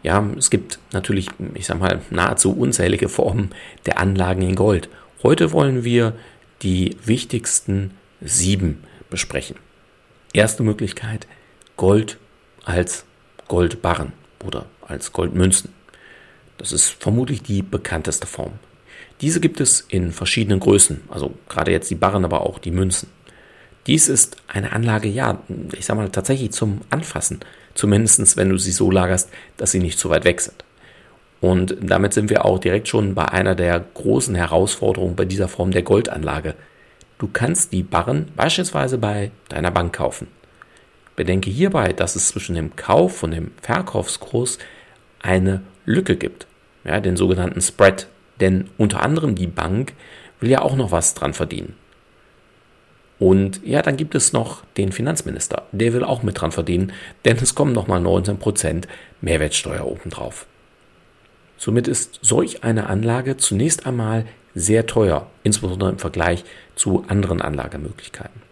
ja, 0.02 0.24
es 0.38 0.50
gibt 0.50 0.78
natürlich, 0.92 1.28
ich 1.54 1.66
sag 1.66 1.80
mal, 1.80 2.00
nahezu 2.10 2.56
unzählige 2.56 3.08
Formen 3.08 3.50
der 3.86 3.98
Anlagen 3.98 4.42
in 4.42 4.54
Gold. 4.54 4.88
Heute 5.22 5.52
wollen 5.52 5.84
wir 5.84 6.14
die 6.62 6.96
wichtigsten 7.04 7.92
sieben 8.20 8.84
besprechen. 9.10 9.56
Erste 10.32 10.62
Möglichkeit, 10.62 11.26
Gold 11.76 12.18
als 12.64 13.04
Goldbarren 13.48 14.12
oder 14.44 14.66
als 14.80 15.12
Goldmünzen. 15.12 15.72
Das 16.58 16.72
ist 16.72 16.88
vermutlich 16.88 17.42
die 17.42 17.62
bekannteste 17.62 18.26
Form. 18.26 18.52
Diese 19.20 19.40
gibt 19.40 19.60
es 19.60 19.80
in 19.80 20.12
verschiedenen 20.12 20.60
Größen, 20.60 21.02
also 21.08 21.34
gerade 21.48 21.72
jetzt 21.72 21.90
die 21.90 21.96
Barren, 21.96 22.24
aber 22.24 22.42
auch 22.42 22.58
die 22.58 22.70
Münzen. 22.70 23.10
Dies 23.86 24.08
ist 24.08 24.36
eine 24.46 24.72
Anlage, 24.72 25.08
ja, 25.08 25.42
ich 25.76 25.86
sag 25.86 25.96
mal 25.96 26.08
tatsächlich 26.10 26.52
zum 26.52 26.82
Anfassen, 26.90 27.40
zumindest 27.78 28.36
wenn 28.36 28.50
du 28.50 28.58
sie 28.58 28.72
so 28.72 28.90
lagerst, 28.90 29.30
dass 29.56 29.70
sie 29.70 29.78
nicht 29.78 29.98
zu 29.98 30.10
weit 30.10 30.24
weg 30.24 30.40
sind. 30.40 30.64
Und 31.40 31.76
damit 31.80 32.12
sind 32.12 32.30
wir 32.30 32.44
auch 32.44 32.58
direkt 32.58 32.88
schon 32.88 33.14
bei 33.14 33.26
einer 33.26 33.54
der 33.54 33.78
großen 33.94 34.34
Herausforderungen 34.34 35.14
bei 35.14 35.24
dieser 35.24 35.46
Form 35.46 35.70
der 35.70 35.82
Goldanlage. 35.82 36.54
Du 37.18 37.28
kannst 37.32 37.72
die 37.72 37.84
Barren 37.84 38.26
beispielsweise 38.34 38.98
bei 38.98 39.30
deiner 39.48 39.70
Bank 39.70 39.94
kaufen. 39.94 40.26
Bedenke 41.14 41.50
hierbei, 41.50 41.92
dass 41.92 42.16
es 42.16 42.28
zwischen 42.28 42.56
dem 42.56 42.74
Kauf 42.74 43.22
und 43.22 43.30
dem 43.30 43.52
Verkaufskurs 43.62 44.58
eine 45.20 45.62
Lücke 45.84 46.16
gibt, 46.16 46.46
ja, 46.84 47.00
den 47.00 47.16
sogenannten 47.16 47.60
Spread. 47.60 48.08
Denn 48.40 48.70
unter 48.76 49.02
anderem 49.02 49.34
die 49.34 49.46
Bank 49.46 49.94
will 50.40 50.50
ja 50.50 50.62
auch 50.62 50.76
noch 50.76 50.90
was 50.90 51.14
dran 51.14 51.34
verdienen. 51.34 51.74
Und 53.18 53.60
ja, 53.64 53.82
dann 53.82 53.96
gibt 53.96 54.14
es 54.14 54.32
noch 54.32 54.64
den 54.76 54.92
Finanzminister. 54.92 55.66
Der 55.72 55.92
will 55.92 56.04
auch 56.04 56.22
mit 56.22 56.40
dran 56.40 56.52
verdienen, 56.52 56.92
denn 57.24 57.36
es 57.36 57.54
kommen 57.54 57.72
nochmal 57.72 58.00
19% 58.00 58.84
Mehrwertsteuer 59.20 59.86
obendrauf. 59.86 60.46
Somit 61.56 61.88
ist 61.88 62.20
solch 62.22 62.62
eine 62.62 62.88
Anlage 62.88 63.36
zunächst 63.36 63.86
einmal 63.86 64.24
sehr 64.54 64.86
teuer, 64.86 65.26
insbesondere 65.42 65.90
im 65.90 65.98
Vergleich 65.98 66.44
zu 66.76 67.04
anderen 67.08 67.42
Anlagemöglichkeiten. 67.42 68.42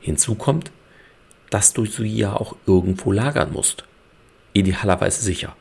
Hinzu 0.00 0.36
kommt, 0.36 0.70
dass 1.50 1.72
du 1.72 1.84
sie 1.86 2.06
ja 2.06 2.34
auch 2.34 2.56
irgendwo 2.66 3.10
lagern 3.10 3.52
musst. 3.52 3.84
Idealerweise 4.52 5.22
sicher. 5.22 5.56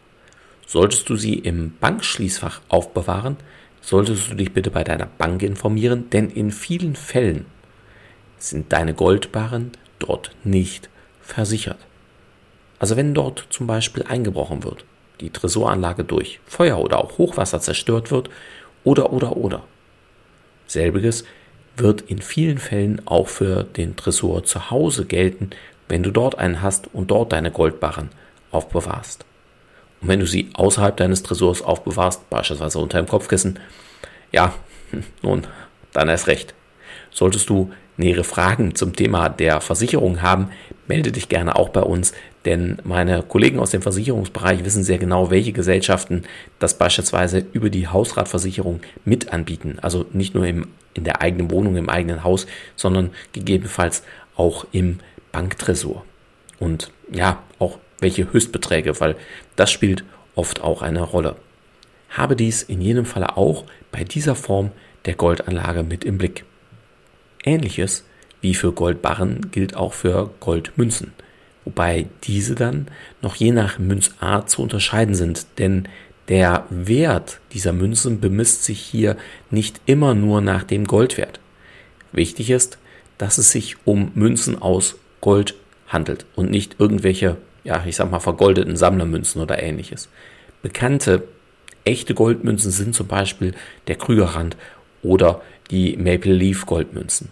Solltest 0.67 1.09
du 1.09 1.15
sie 1.15 1.35
im 1.35 1.73
Bankschließfach 1.79 2.61
aufbewahren, 2.67 3.37
solltest 3.81 4.31
du 4.31 4.35
dich 4.35 4.53
bitte 4.53 4.71
bei 4.71 4.83
deiner 4.83 5.07
Bank 5.07 5.41
informieren, 5.43 6.09
denn 6.11 6.29
in 6.29 6.51
vielen 6.51 6.95
Fällen 6.95 7.45
sind 8.49 8.73
deine 8.73 8.93
Goldbarren 8.93 9.71
dort 9.99 10.31
nicht 10.43 10.89
versichert. 11.21 11.79
Also 12.79 12.97
wenn 12.97 13.13
dort 13.13 13.47
zum 13.49 13.67
Beispiel 13.67 14.03
eingebrochen 14.03 14.63
wird, 14.63 14.83
die 15.21 15.29
Tresoranlage 15.29 16.03
durch 16.03 16.39
Feuer 16.45 16.79
oder 16.79 16.99
auch 16.99 17.17
Hochwasser 17.17 17.61
zerstört 17.61 18.11
wird 18.11 18.29
oder 18.83 19.13
oder 19.13 19.37
oder. 19.37 19.63
Selbiges 20.67 21.23
wird 21.77 22.01
in 22.01 22.21
vielen 22.21 22.57
Fällen 22.57 23.01
auch 23.05 23.29
für 23.29 23.63
den 23.63 23.95
Tresor 23.95 24.43
zu 24.43 24.69
Hause 24.69 25.05
gelten, 25.05 25.51
wenn 25.87 26.03
du 26.03 26.11
dort 26.11 26.37
einen 26.37 26.61
hast 26.61 26.93
und 26.93 27.11
dort 27.11 27.31
deine 27.31 27.51
Goldbarren 27.51 28.09
aufbewahrst. 28.51 29.25
Und 30.01 30.09
wenn 30.09 30.19
du 30.19 30.27
sie 30.27 30.49
außerhalb 30.53 30.97
deines 30.97 31.23
Tresors 31.23 31.61
aufbewahrst, 31.61 32.29
beispielsweise 32.29 32.79
unter 32.79 33.01
dem 33.01 33.07
Kopfkissen, 33.07 33.59
ja, 34.31 34.53
nun, 35.21 35.47
dann 35.93 36.09
erst 36.09 36.27
recht. 36.27 36.53
Solltest 37.11 37.49
du 37.49 37.71
nähere 37.97 38.23
Fragen 38.23 38.75
zum 38.75 38.95
Thema 38.95 39.29
der 39.29 39.61
Versicherung 39.61 40.21
haben, 40.21 40.49
melde 40.87 41.11
dich 41.11 41.29
gerne 41.29 41.55
auch 41.55 41.69
bei 41.69 41.81
uns, 41.81 42.13
denn 42.45 42.77
meine 42.83 43.23
Kollegen 43.23 43.59
aus 43.59 43.71
dem 43.71 43.81
Versicherungsbereich 43.81 44.65
wissen 44.65 44.83
sehr 44.83 44.97
genau, 44.97 45.29
welche 45.31 45.53
Gesellschaften 45.53 46.23
das 46.59 46.77
beispielsweise 46.77 47.45
über 47.53 47.69
die 47.69 47.87
Hausratversicherung 47.87 48.81
mit 49.05 49.31
anbieten. 49.31 49.77
Also 49.81 50.05
nicht 50.11 50.35
nur 50.35 50.45
im, 50.45 50.67
in 50.93 51.03
der 51.03 51.21
eigenen 51.21 51.51
Wohnung, 51.51 51.77
im 51.77 51.89
eigenen 51.89 52.23
Haus, 52.23 52.47
sondern 52.75 53.11
gegebenenfalls 53.31 54.03
auch 54.35 54.65
im 54.71 54.99
Banktresor. 55.31 56.03
Und 56.59 56.91
ja, 57.11 57.41
auch 57.59 57.77
welche 57.99 58.31
Höchstbeträge, 58.31 58.99
weil 58.99 59.15
das 59.55 59.71
spielt 59.71 60.03
oft 60.35 60.61
auch 60.61 60.81
eine 60.81 61.01
Rolle. 61.01 61.35
Habe 62.09 62.35
dies 62.35 62.63
in 62.63 62.81
jedem 62.81 63.05
Falle 63.05 63.37
auch 63.37 63.65
bei 63.91 64.03
dieser 64.03 64.35
Form 64.35 64.71
der 65.05 65.15
Goldanlage 65.15 65.83
mit 65.83 66.03
im 66.03 66.17
Blick. 66.17 66.45
Ähnliches 67.43 68.05
wie 68.41 68.53
für 68.53 68.71
Goldbarren 68.71 69.51
gilt 69.51 69.75
auch 69.75 69.93
für 69.93 70.31
Goldmünzen, 70.39 71.13
wobei 71.63 72.07
diese 72.23 72.55
dann 72.55 72.87
noch 73.21 73.35
je 73.35 73.51
nach 73.51 73.79
Münzart 73.79 74.49
zu 74.49 74.61
unterscheiden 74.61 75.15
sind, 75.15 75.45
denn 75.59 75.87
der 76.27 76.65
Wert 76.69 77.39
dieser 77.51 77.73
Münzen 77.73 78.19
bemisst 78.19 78.63
sich 78.63 78.79
hier 78.79 79.17
nicht 79.49 79.81
immer 79.85 80.13
nur 80.13 80.41
nach 80.41 80.63
dem 80.63 80.85
Goldwert. 80.85 81.39
Wichtig 82.11 82.49
ist, 82.49 82.77
dass 83.17 83.37
es 83.37 83.51
sich 83.51 83.75
um 83.85 84.11
Münzen 84.15 84.61
aus 84.61 84.95
Gold 85.21 85.55
handelt 85.87 86.25
und 86.35 86.49
nicht 86.49 86.75
irgendwelche, 86.79 87.37
ja, 87.63 87.83
ich 87.85 87.95
sag 87.95 88.11
mal, 88.11 88.19
vergoldeten 88.19 88.75
Sammlermünzen 88.75 89.41
oder 89.41 89.61
ähnliches. 89.61 90.09
Bekannte 90.61 91.23
echte 91.85 92.13
Goldmünzen 92.13 92.71
sind 92.71 92.95
zum 92.95 93.07
Beispiel 93.07 93.53
der 93.87 93.95
Krügerrand 93.95 94.57
oder 95.03 95.41
die 95.69 95.95
Maple 95.97 96.33
Leaf 96.33 96.65
Goldmünzen. 96.65 97.29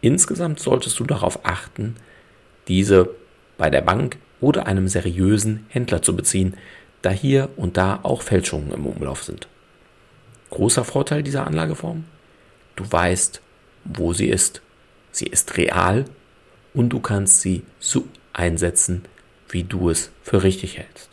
Insgesamt 0.00 0.60
solltest 0.60 0.98
du 0.98 1.04
darauf 1.04 1.44
achten, 1.44 1.96
diese 2.68 3.10
bei 3.58 3.70
der 3.70 3.82
Bank 3.82 4.18
oder 4.40 4.66
einem 4.66 4.88
seriösen 4.88 5.66
Händler 5.68 6.02
zu 6.02 6.16
beziehen, 6.16 6.54
da 7.02 7.10
hier 7.10 7.48
und 7.56 7.76
da 7.76 8.00
auch 8.02 8.22
Fälschungen 8.22 8.72
im 8.72 8.86
Umlauf 8.86 9.22
sind. 9.22 9.48
Großer 10.50 10.84
Vorteil 10.84 11.22
dieser 11.22 11.46
Anlageform? 11.46 12.04
Du 12.76 12.90
weißt, 12.90 13.40
wo 13.84 14.12
sie 14.12 14.28
ist. 14.28 14.62
Sie 15.10 15.26
ist 15.26 15.56
real 15.56 16.04
und 16.74 16.90
du 16.90 17.00
kannst 17.00 17.40
sie 17.40 17.62
so 17.78 18.04
einsetzen, 18.32 19.04
wie 19.48 19.64
du 19.64 19.90
es 19.90 20.10
für 20.22 20.42
richtig 20.42 20.78
hältst. 20.78 21.08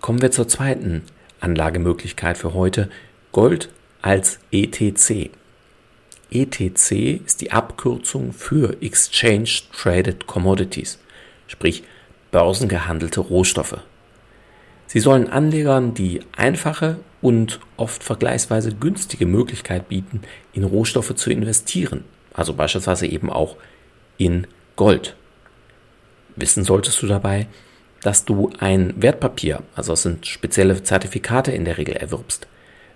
Kommen 0.00 0.20
wir 0.20 0.30
zur 0.30 0.48
zweiten 0.48 1.02
Anlagemöglichkeit 1.40 2.36
für 2.36 2.52
heute, 2.54 2.90
Gold 3.32 3.70
als 4.02 4.38
ETC. 4.50 5.30
ETC 6.30 7.20
ist 7.24 7.40
die 7.40 7.50
Abkürzung 7.50 8.32
für 8.32 8.80
Exchange 8.82 9.50
Traded 9.76 10.26
Commodities, 10.26 10.98
sprich 11.48 11.82
börsengehandelte 12.30 13.20
Rohstoffe. 13.20 13.78
Sie 14.86 15.00
sollen 15.00 15.28
Anlegern 15.28 15.94
die 15.94 16.20
einfache 16.36 16.98
und 17.20 17.60
oft 17.76 18.02
vergleichsweise 18.02 18.74
günstige 18.74 19.26
Möglichkeit 19.26 19.88
bieten, 19.88 20.22
in 20.52 20.64
Rohstoffe 20.64 21.14
zu 21.14 21.30
investieren, 21.30 22.04
also 22.32 22.54
beispielsweise 22.54 23.06
eben 23.06 23.30
auch 23.30 23.56
in 24.16 24.46
Gold. 24.76 25.16
Wissen 26.36 26.64
solltest 26.64 27.02
du 27.02 27.06
dabei, 27.06 27.46
dass 28.02 28.24
du 28.24 28.50
ein 28.58 28.94
Wertpapier, 28.96 29.62
also 29.74 29.92
es 29.92 30.02
sind 30.02 30.26
spezielle 30.26 30.82
Zertifikate 30.82 31.52
in 31.52 31.64
der 31.64 31.76
Regel 31.76 31.96
erwirbst. 31.96 32.46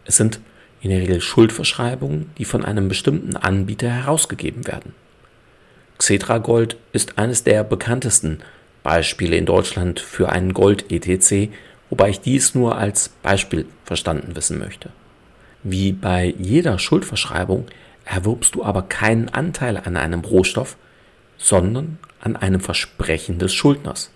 Es 0.04 0.16
sind 0.16 0.40
in 0.84 0.90
der 0.90 1.00
Regel 1.00 1.22
Schuldverschreibungen, 1.22 2.30
die 2.36 2.44
von 2.44 2.62
einem 2.62 2.88
bestimmten 2.88 3.36
Anbieter 3.36 3.88
herausgegeben 3.88 4.66
werden. 4.66 4.94
Xetra 5.96 6.38
Gold 6.38 6.76
ist 6.92 7.16
eines 7.16 7.42
der 7.42 7.64
bekanntesten 7.64 8.40
Beispiele 8.82 9.36
in 9.36 9.46
Deutschland 9.46 9.98
für 9.98 10.28
einen 10.28 10.52
Gold-ETC, 10.52 11.50
wobei 11.88 12.10
ich 12.10 12.20
dies 12.20 12.54
nur 12.54 12.76
als 12.76 13.08
Beispiel 13.08 13.64
verstanden 13.86 14.36
wissen 14.36 14.58
möchte. 14.58 14.90
Wie 15.62 15.92
bei 15.92 16.34
jeder 16.38 16.78
Schuldverschreibung 16.78 17.64
erwirbst 18.04 18.54
du 18.54 18.62
aber 18.62 18.82
keinen 18.82 19.30
Anteil 19.30 19.78
an 19.78 19.96
einem 19.96 20.20
Rohstoff, 20.20 20.76
sondern 21.38 21.98
an 22.20 22.36
einem 22.36 22.60
Versprechen 22.60 23.38
des 23.38 23.54
Schuldners. 23.54 24.10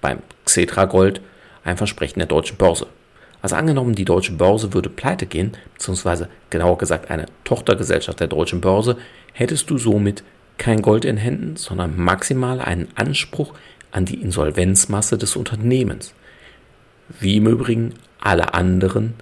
Beim 0.00 0.18
Xetra 0.44 0.86
Gold 0.86 1.20
ein 1.62 1.76
Versprechen 1.76 2.18
der 2.18 2.26
deutschen 2.26 2.56
Börse. 2.56 2.88
Also 3.40 3.56
angenommen, 3.56 3.94
die 3.94 4.04
deutsche 4.04 4.32
Börse 4.32 4.74
würde 4.74 4.88
pleite 4.88 5.26
gehen, 5.26 5.52
beziehungsweise 5.74 6.28
genauer 6.50 6.78
gesagt 6.78 7.10
eine 7.10 7.26
Tochtergesellschaft 7.44 8.18
der 8.20 8.26
deutschen 8.26 8.60
Börse, 8.60 8.96
hättest 9.32 9.70
du 9.70 9.78
somit 9.78 10.24
kein 10.56 10.82
Gold 10.82 11.04
in 11.04 11.16
Händen, 11.16 11.56
sondern 11.56 11.96
maximal 11.96 12.60
einen 12.60 12.88
Anspruch 12.96 13.54
an 13.92 14.04
die 14.04 14.20
Insolvenzmasse 14.20 15.16
des 15.16 15.36
Unternehmens. 15.36 16.14
Wie 17.20 17.36
im 17.36 17.46
Übrigen 17.46 17.94
alle 18.20 18.54
anderen, 18.54 19.14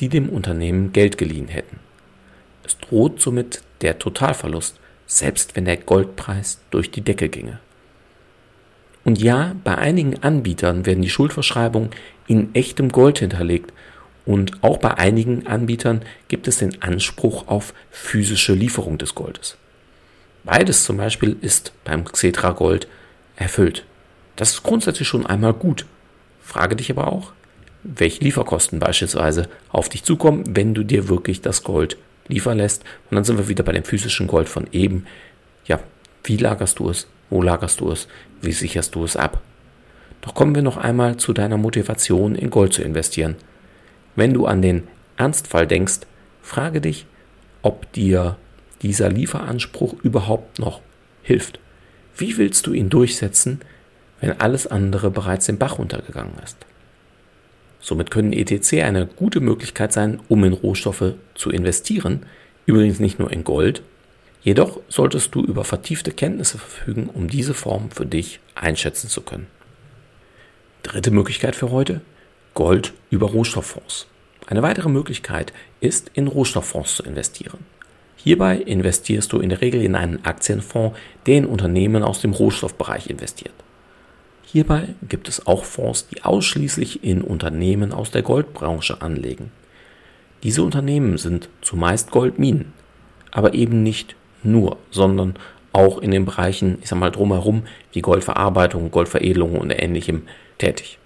die 0.00 0.08
dem 0.08 0.28
Unternehmen 0.28 0.92
Geld 0.92 1.18
geliehen 1.18 1.48
hätten. 1.48 1.80
Es 2.64 2.78
droht 2.78 3.20
somit 3.20 3.62
der 3.80 3.98
Totalverlust, 3.98 4.78
selbst 5.06 5.56
wenn 5.56 5.64
der 5.64 5.76
Goldpreis 5.76 6.60
durch 6.70 6.90
die 6.90 7.00
Decke 7.00 7.28
ginge. 7.28 7.58
Und 9.06 9.22
ja, 9.22 9.54
bei 9.62 9.78
einigen 9.78 10.20
Anbietern 10.24 10.84
werden 10.84 11.00
die 11.00 11.08
Schuldverschreibungen 11.08 11.90
in 12.26 12.52
echtem 12.56 12.88
Gold 12.88 13.20
hinterlegt. 13.20 13.72
Und 14.24 14.64
auch 14.64 14.78
bei 14.78 14.98
einigen 14.98 15.46
Anbietern 15.46 16.02
gibt 16.26 16.48
es 16.48 16.58
den 16.58 16.82
Anspruch 16.82 17.46
auf 17.46 17.72
physische 17.92 18.52
Lieferung 18.52 18.98
des 18.98 19.14
Goldes. 19.14 19.58
Beides 20.42 20.82
zum 20.82 20.96
Beispiel 20.96 21.36
ist 21.40 21.72
beim 21.84 22.04
Xetra 22.04 22.50
Gold 22.50 22.88
erfüllt. 23.36 23.84
Das 24.34 24.50
ist 24.50 24.64
grundsätzlich 24.64 25.06
schon 25.06 25.24
einmal 25.24 25.52
gut. 25.52 25.86
Frage 26.42 26.74
dich 26.74 26.90
aber 26.90 27.06
auch, 27.06 27.30
welche 27.84 28.24
Lieferkosten 28.24 28.80
beispielsweise 28.80 29.48
auf 29.68 29.88
dich 29.88 30.02
zukommen, 30.02 30.42
wenn 30.48 30.74
du 30.74 30.82
dir 30.82 31.08
wirklich 31.08 31.42
das 31.42 31.62
Gold 31.62 31.96
liefern 32.26 32.58
lässt. 32.58 32.82
Und 33.08 33.14
dann 33.14 33.22
sind 33.22 33.38
wir 33.38 33.46
wieder 33.46 33.62
bei 33.62 33.70
dem 33.70 33.84
physischen 33.84 34.26
Gold 34.26 34.48
von 34.48 34.66
eben. 34.72 35.06
Ja, 35.64 35.78
wie 36.24 36.38
lagerst 36.38 36.80
du 36.80 36.90
es? 36.90 37.06
Wo 37.30 37.40
lagerst 37.42 37.80
du 37.80 37.90
es? 37.90 38.08
Wie 38.46 38.52
sicherst 38.52 38.94
du 38.94 39.02
es 39.02 39.16
ab? 39.16 39.42
Doch 40.20 40.32
kommen 40.34 40.54
wir 40.54 40.62
noch 40.62 40.76
einmal 40.76 41.16
zu 41.16 41.32
deiner 41.32 41.56
Motivation, 41.56 42.36
in 42.36 42.48
Gold 42.48 42.72
zu 42.72 42.82
investieren. 42.82 43.34
Wenn 44.14 44.32
du 44.32 44.46
an 44.46 44.62
den 44.62 44.84
Ernstfall 45.16 45.66
denkst, 45.66 46.00
frage 46.42 46.80
dich, 46.80 47.06
ob 47.62 47.92
dir 47.92 48.36
dieser 48.82 49.08
Lieferanspruch 49.08 49.94
überhaupt 50.04 50.60
noch 50.60 50.80
hilft. 51.22 51.58
Wie 52.16 52.38
willst 52.38 52.68
du 52.68 52.72
ihn 52.72 52.88
durchsetzen, 52.88 53.60
wenn 54.20 54.40
alles 54.40 54.68
andere 54.68 55.10
bereits 55.10 55.46
den 55.46 55.58
Bach 55.58 55.78
runtergegangen 55.78 56.38
ist? 56.44 56.56
Somit 57.80 58.12
können 58.12 58.32
ETC 58.32 58.84
eine 58.84 59.06
gute 59.06 59.40
Möglichkeit 59.40 59.92
sein, 59.92 60.20
um 60.28 60.44
in 60.44 60.52
Rohstoffe 60.52 61.14
zu 61.34 61.50
investieren, 61.50 62.26
übrigens 62.64 63.00
nicht 63.00 63.18
nur 63.18 63.32
in 63.32 63.42
Gold, 63.42 63.82
Jedoch 64.46 64.78
solltest 64.88 65.34
du 65.34 65.42
über 65.42 65.64
vertiefte 65.64 66.12
Kenntnisse 66.12 66.58
verfügen, 66.58 67.10
um 67.12 67.26
diese 67.26 67.52
Form 67.52 67.90
für 67.90 68.06
dich 68.06 68.38
einschätzen 68.54 69.08
zu 69.08 69.22
können. 69.22 69.48
Dritte 70.84 71.10
Möglichkeit 71.10 71.56
für 71.56 71.72
heute, 71.72 72.00
Gold 72.54 72.94
über 73.10 73.26
Rohstofffonds. 73.26 74.06
Eine 74.46 74.62
weitere 74.62 74.88
Möglichkeit 74.88 75.52
ist, 75.80 76.12
in 76.14 76.28
Rohstofffonds 76.28 76.94
zu 76.94 77.02
investieren. 77.02 77.58
Hierbei 78.14 78.58
investierst 78.58 79.32
du 79.32 79.40
in 79.40 79.48
der 79.48 79.62
Regel 79.62 79.82
in 79.82 79.96
einen 79.96 80.24
Aktienfonds, 80.24 80.96
der 81.26 81.38
in 81.38 81.46
Unternehmen 81.46 82.04
aus 82.04 82.20
dem 82.20 82.32
Rohstoffbereich 82.32 83.10
investiert. 83.10 83.54
Hierbei 84.44 84.94
gibt 85.08 85.26
es 85.26 85.48
auch 85.48 85.64
Fonds, 85.64 86.06
die 86.06 86.22
ausschließlich 86.22 87.02
in 87.02 87.20
Unternehmen 87.20 87.90
aus 87.90 88.12
der 88.12 88.22
Goldbranche 88.22 89.02
anlegen. 89.02 89.50
Diese 90.44 90.62
Unternehmen 90.62 91.18
sind 91.18 91.48
zumeist 91.62 92.12
Goldminen, 92.12 92.74
aber 93.32 93.52
eben 93.54 93.82
nicht 93.82 94.14
nur, 94.46 94.78
sondern 94.90 95.34
auch 95.72 95.98
in 95.98 96.10
den 96.10 96.24
Bereichen, 96.24 96.78
ich 96.80 96.88
sag 96.88 96.98
mal, 96.98 97.10
drumherum, 97.10 97.64
wie 97.92 98.00
Goldverarbeitung, 98.00 98.90
Goldveredelung 98.90 99.56
und 99.56 99.70
ähnlichem 99.70 100.22
tätig. 100.58 100.98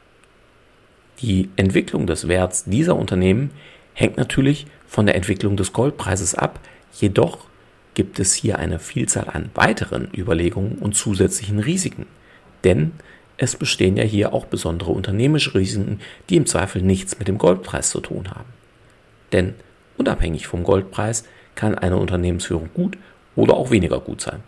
Die 1.21 1.51
Entwicklung 1.57 2.07
des 2.07 2.29
Werts 2.29 2.65
dieser 2.65 2.97
Unternehmen 2.97 3.51
hängt 3.95 4.17
natürlich 4.17 4.67
von 4.87 5.07
der 5.07 5.17
Entwicklung 5.17 5.57
des 5.57 5.73
Goldpreises 5.73 6.35
ab, 6.35 6.61
jedoch 6.93 7.47
gibt 7.95 8.21
es 8.21 8.35
hier 8.35 8.59
eine 8.59 8.79
Vielzahl 8.79 9.29
an 9.29 9.51
weiteren 9.55 10.09
Überlegungen 10.17 10.79
und 10.79 10.95
zusätzlichen 10.95 11.59
Risiken. 11.59 12.07
Denn 12.65 12.93
es 13.37 13.57
bestehen 13.57 13.97
ja 13.97 14.05
hier 14.05 14.33
auch 14.33 14.47
besondere 14.47 14.93
unternehmische 14.93 15.55
Risiken, 15.55 16.01
die 16.29 16.37
im 16.37 16.47
Zweifel 16.47 16.83
nichts 16.83 17.19
mit 17.19 17.27
dem 17.27 17.39
Goldpreis 17.39 17.91
zu 17.91 18.01
tun 18.01 18.31
haben. 18.31 18.49
Denn 19.33 19.55
unabhängig 19.97 20.47
vom 20.47 20.63
Goldpreis 20.63 21.25
kann 21.55 21.75
eine 21.75 21.97
Unternehmensführung 21.97 22.71
gut 22.73 22.97
oder 23.37 23.55
auch 23.55 23.71
weniger 23.71 24.01
gut 24.01 24.21
sein. 24.21 24.43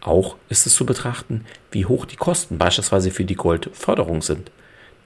Auch 0.00 0.36
ist 0.48 0.66
es 0.66 0.74
zu 0.74 0.84
betrachten, 0.84 1.44
wie 1.70 1.86
hoch 1.86 2.06
die 2.06 2.16
Kosten 2.16 2.58
beispielsweise 2.58 3.10
für 3.10 3.24
die 3.24 3.36
Goldförderung 3.36 4.20
sind. 4.20 4.50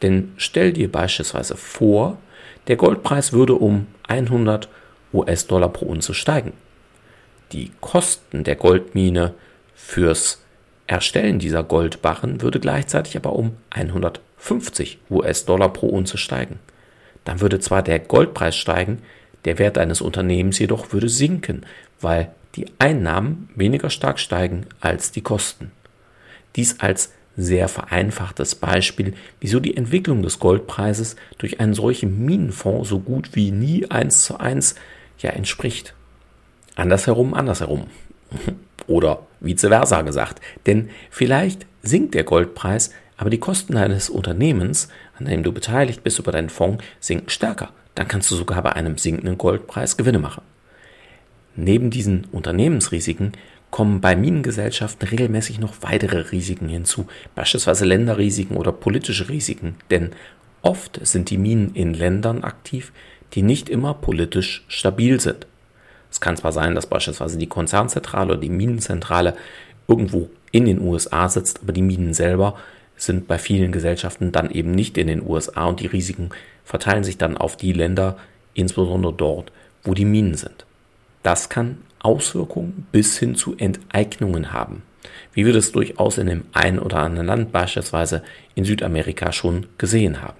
Denn 0.03 0.33
stell 0.37 0.73
dir 0.73 0.91
beispielsweise 0.91 1.57
vor, 1.57 2.19
der 2.67 2.77
Goldpreis 2.77 3.33
würde 3.33 3.55
um 3.55 3.87
100 4.09 4.69
US-Dollar 5.13 5.69
pro 5.69 5.87
Unze 5.87 6.15
steigen. 6.15 6.53
Die 7.53 7.73
Kosten 7.81 8.43
der 8.43 8.57
Goldmine 8.57 9.35
fürs 9.75 10.43
Erstellen 10.87 11.39
dieser 11.39 11.63
Goldbarren 11.63 12.41
würde 12.43 12.61
gleichzeitig 12.61 13.17
aber 13.17 13.33
um 13.35 13.57
150 13.71 14.99
US-Dollar 15.11 15.73
pro 15.73 15.89
Unze 15.89 16.19
steigen. 16.19 16.59
Dann 17.25 17.41
würde 17.41 17.61
zwar 17.61 17.83
der 17.83 17.99
Goldpreis 17.99 18.57
steigen, 18.57 19.03
der 19.45 19.59
Wert 19.59 19.79
eines 19.79 20.01
Unternehmens 20.01 20.59
jedoch 20.59 20.93
würde 20.93 21.09
sinken, 21.09 21.67
weil 22.01 22.33
die 22.57 22.67
Einnahmen 22.79 23.49
weniger 23.55 23.91
stark 23.91 24.19
steigen 24.19 24.67
als 24.81 25.13
die 25.13 25.21
Kosten. 25.21 25.71
Dies 26.57 26.81
als 26.81 27.13
sehr 27.37 27.69
vereinfachtes 27.69 28.55
Beispiel, 28.55 29.13
wieso 29.41 29.61
die 29.61 29.77
Entwicklung 29.77 30.23
des 30.23 30.39
Goldpreises 30.39 31.17
durch 31.37 31.61
einen 31.61 31.75
solchen 31.75 32.25
Minenfonds 32.25 32.89
so 32.89 32.99
gut 32.99 33.35
wie 33.35 33.51
nie 33.51 33.91
eins 33.91 34.25
zu 34.25 34.41
eins 34.41 34.75
ja 35.19 35.31
entspricht. 35.31 35.95
Andersherum, 36.77 37.35
andersherum. 37.35 37.89
Oder 38.87 39.27
vice 39.41 39.69
versa 39.69 40.03
gesagt. 40.03 40.41
Denn 40.65 40.91
vielleicht 41.11 41.67
sinkt 41.83 42.15
der 42.15 42.25
Goldpreis, 42.25 42.91
aber 43.19 43.31
die 43.31 43.39
Kosten 43.39 43.77
eines 43.77 44.09
Unternehmens, 44.09 44.89
an 45.19 45.27
dem 45.27 45.43
du 45.43 45.53
beteiligt 45.53 46.03
bist 46.03 46.19
über 46.19 46.33
deinen 46.33 46.51
Fonds, 46.51 46.85
sinken 47.01 47.29
stärker. 47.29 47.71
Dann 47.95 48.09
kannst 48.09 48.31
du 48.31 48.35
sogar 48.35 48.63
bei 48.63 48.73
einem 48.73 48.99
sinkenden 48.99 49.39
Goldpreis 49.39 49.97
Gewinne 49.97 50.19
machen. 50.19 50.43
Neben 51.57 51.91
diesen 51.91 52.27
Unternehmensrisiken 52.33 53.33
kommen 53.71 54.01
bei 54.01 54.15
Minengesellschaften 54.15 55.09
regelmäßig 55.09 55.59
noch 55.59 55.75
weitere 55.81 56.19
Risiken 56.31 56.69
hinzu, 56.69 57.07
beispielsweise 57.35 57.85
Länderrisiken 57.85 58.57
oder 58.57 58.73
politische 58.73 59.29
Risiken, 59.29 59.75
denn 59.91 60.11
oft 60.63 61.01
sind 61.07 61.31
die 61.31 61.39
Minen 61.39 61.75
in 61.75 61.95
Ländern 61.95 62.45
aktiv, 62.45 62.93
die 63.33 63.43
nicht 63.43 63.69
immer 63.69 63.95
politisch 63.95 64.65
stabil 64.69 65.19
sind. 65.19 65.47
Es 66.11 66.21
kann 66.21 66.37
zwar 66.37 66.53
sein, 66.53 66.75
dass 66.75 66.87
beispielsweise 66.87 67.39
die 67.39 67.49
Konzernzentrale 67.49 68.33
oder 68.33 68.41
die 68.41 68.51
Minenzentrale 68.51 69.35
irgendwo 69.89 70.31
in 70.53 70.67
den 70.67 70.81
USA 70.81 71.29
sitzt, 71.29 71.61
aber 71.63 71.73
die 71.73 71.83
Minen 71.83 72.15
selber 72.15 72.57
sind 72.97 73.27
bei 73.27 73.39
vielen 73.39 73.73
Gesellschaften 73.73 74.33
dann 74.33 74.51
eben 74.51 74.71
nicht 74.71 74.97
in 74.99 75.07
den 75.07 75.27
USA 75.27 75.67
und 75.67 75.81
die 75.81 75.87
Risiken 75.87 76.31
verteilen 76.65 77.05
sich 77.05 77.19
dann 77.19 77.37
auf 77.37 77.57
die 77.57 77.73
Länder, 77.73 78.17
insbesondere 78.55 79.13
dort, 79.13 79.53
wo 79.83 79.95
die 79.95 80.05
Minen 80.05 80.35
sind. 80.35 80.66
Das 81.27 81.49
kann 81.49 81.79
Auswirkungen 81.99 82.87
bis 82.93 83.19
hin 83.19 83.35
zu 83.35 83.57
Enteignungen 83.57 84.53
haben, 84.53 84.83
wie 85.33 85.45
wir 85.45 85.53
das 85.53 85.73
durchaus 85.73 86.19
in 86.19 86.29
dem 86.29 86.45
einen 86.53 86.79
oder 86.79 86.99
anderen 86.99 87.27
Land, 87.27 87.51
beispielsweise 87.51 88.23
in 88.55 88.65
Südamerika, 88.65 89.33
schon 89.33 89.67
gesehen 89.77 90.23
haben. 90.23 90.39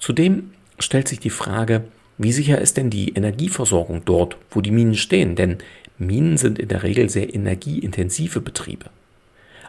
Zudem 0.00 0.50
stellt 0.80 1.06
sich 1.06 1.20
die 1.20 1.30
Frage, 1.30 1.84
wie 2.18 2.32
sicher 2.32 2.60
ist 2.60 2.78
denn 2.78 2.90
die 2.90 3.10
Energieversorgung 3.10 4.04
dort, 4.04 4.36
wo 4.50 4.60
die 4.60 4.72
Minen 4.72 4.96
stehen? 4.96 5.36
Denn 5.36 5.58
Minen 5.98 6.36
sind 6.36 6.58
in 6.58 6.66
der 6.66 6.82
Regel 6.82 7.08
sehr 7.08 7.32
energieintensive 7.32 8.40
Betriebe. 8.40 8.86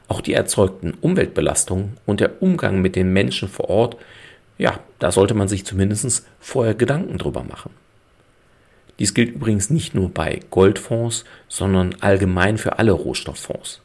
Auch 0.07 0.21
die 0.21 0.33
erzeugten 0.33 0.95
Umweltbelastungen 0.99 1.95
und 2.07 2.21
der 2.21 2.41
Umgang 2.41 2.81
mit 2.81 2.95
den 2.95 3.13
Menschen 3.13 3.49
vor 3.49 3.69
Ort, 3.69 3.97
ja, 4.57 4.79
da 4.97 5.11
sollte 5.11 5.35
man 5.35 5.47
sich 5.47 5.63
zumindest 5.63 6.25
vorher 6.39 6.73
Gedanken 6.73 7.19
drüber 7.19 7.43
machen. 7.43 7.69
Dies 8.99 9.13
gilt 9.13 9.35
übrigens 9.35 9.69
nicht 9.69 9.93
nur 9.93 10.09
bei 10.09 10.39
Goldfonds, 10.49 11.25
sondern 11.47 11.95
allgemein 12.01 12.57
für 12.57 12.79
alle 12.79 12.91
Rohstofffonds. 12.91 13.81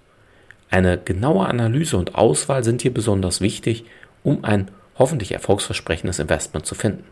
Eine 0.71 0.97
genaue 0.99 1.47
Analyse 1.47 1.99
und 1.99 2.15
Auswahl 2.15 2.65
sind 2.65 2.81
hier 2.81 2.95
besonders 2.95 3.43
wichtig, 3.43 3.85
um 4.23 4.45
ein 4.45 4.71
hoffentlich 4.97 5.33
erfolgsversprechendes 5.33 6.19
Investment 6.19 6.65
zu 6.65 6.75
finden. 6.75 7.05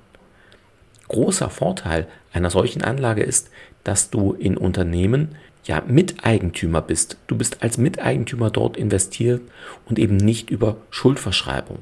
Großer 1.09 1.51
Vorteil 1.51 2.07
einer 2.33 2.51
solchen 2.51 2.83
Anlage 2.83 3.23
ist, 3.23 3.51
dass 3.85 4.11
du 4.11 4.33
in 4.33 4.57
Unternehmen 4.57 5.37
ja 5.65 5.83
Miteigentümer 5.87 6.81
bist. 6.81 7.19
Du 7.27 7.37
bist 7.37 7.63
als 7.63 7.79
Miteigentümer 7.79 8.51
dort 8.51 8.77
investiert 8.77 9.43
und 9.87 9.99
eben 9.99 10.17
nicht 10.17 10.51
über 10.51 10.77
Schuldverschreibung. 10.91 11.81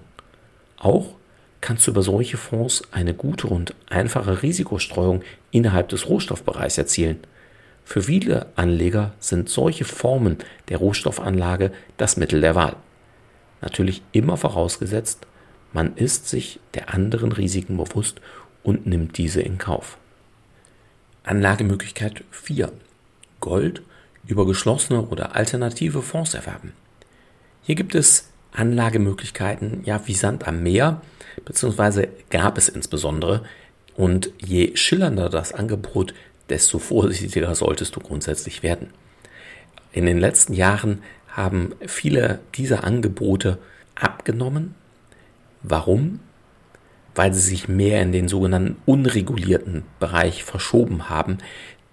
Auch 0.78 1.17
kannst 1.60 1.86
du 1.86 1.90
über 1.90 2.02
solche 2.02 2.36
Fonds 2.36 2.82
eine 2.90 3.14
gute 3.14 3.46
und 3.46 3.74
einfache 3.88 4.42
Risikostreuung 4.42 5.22
innerhalb 5.50 5.88
des 5.88 6.08
Rohstoffbereichs 6.08 6.78
erzielen. 6.78 7.18
Für 7.84 8.02
viele 8.02 8.46
Anleger 8.54 9.14
sind 9.18 9.48
solche 9.48 9.84
Formen 9.84 10.38
der 10.68 10.78
Rohstoffanlage 10.78 11.72
das 11.96 12.16
Mittel 12.16 12.40
der 12.40 12.54
Wahl. 12.54 12.76
Natürlich 13.60 14.02
immer 14.12 14.36
vorausgesetzt, 14.36 15.26
man 15.72 15.96
ist 15.96 16.28
sich 16.28 16.60
der 16.74 16.94
anderen 16.94 17.32
Risiken 17.32 17.76
bewusst 17.76 18.20
und 18.62 18.86
nimmt 18.86 19.18
diese 19.18 19.40
in 19.40 19.58
Kauf. 19.58 19.98
Anlagemöglichkeit 21.24 22.24
4. 22.30 22.72
Gold 23.40 23.82
über 24.26 24.46
geschlossene 24.46 25.02
oder 25.02 25.34
alternative 25.34 26.02
Fonds 26.02 26.34
erwerben. 26.34 26.72
Hier 27.62 27.74
gibt 27.74 27.94
es 27.94 28.30
Anlagemöglichkeiten, 28.58 29.82
ja, 29.84 30.00
wie 30.06 30.14
Sand 30.14 30.46
am 30.48 30.62
Meer, 30.62 31.00
beziehungsweise 31.44 32.08
gab 32.30 32.58
es 32.58 32.68
insbesondere. 32.68 33.44
Und 33.96 34.30
je 34.38 34.76
schillernder 34.76 35.28
das 35.28 35.52
Angebot, 35.52 36.14
desto 36.48 36.78
vorsichtiger 36.78 37.54
solltest 37.54 37.96
du 37.96 38.00
grundsätzlich 38.00 38.62
werden. 38.62 38.88
In 39.92 40.06
den 40.06 40.18
letzten 40.18 40.54
Jahren 40.54 41.02
haben 41.28 41.74
viele 41.86 42.40
dieser 42.54 42.84
Angebote 42.84 43.58
abgenommen. 43.94 44.74
Warum? 45.62 46.20
Weil 47.14 47.32
sie 47.34 47.40
sich 47.40 47.68
mehr 47.68 48.02
in 48.02 48.12
den 48.12 48.28
sogenannten 48.28 48.76
unregulierten 48.86 49.84
Bereich 49.98 50.44
verschoben 50.44 51.08
haben. 51.08 51.38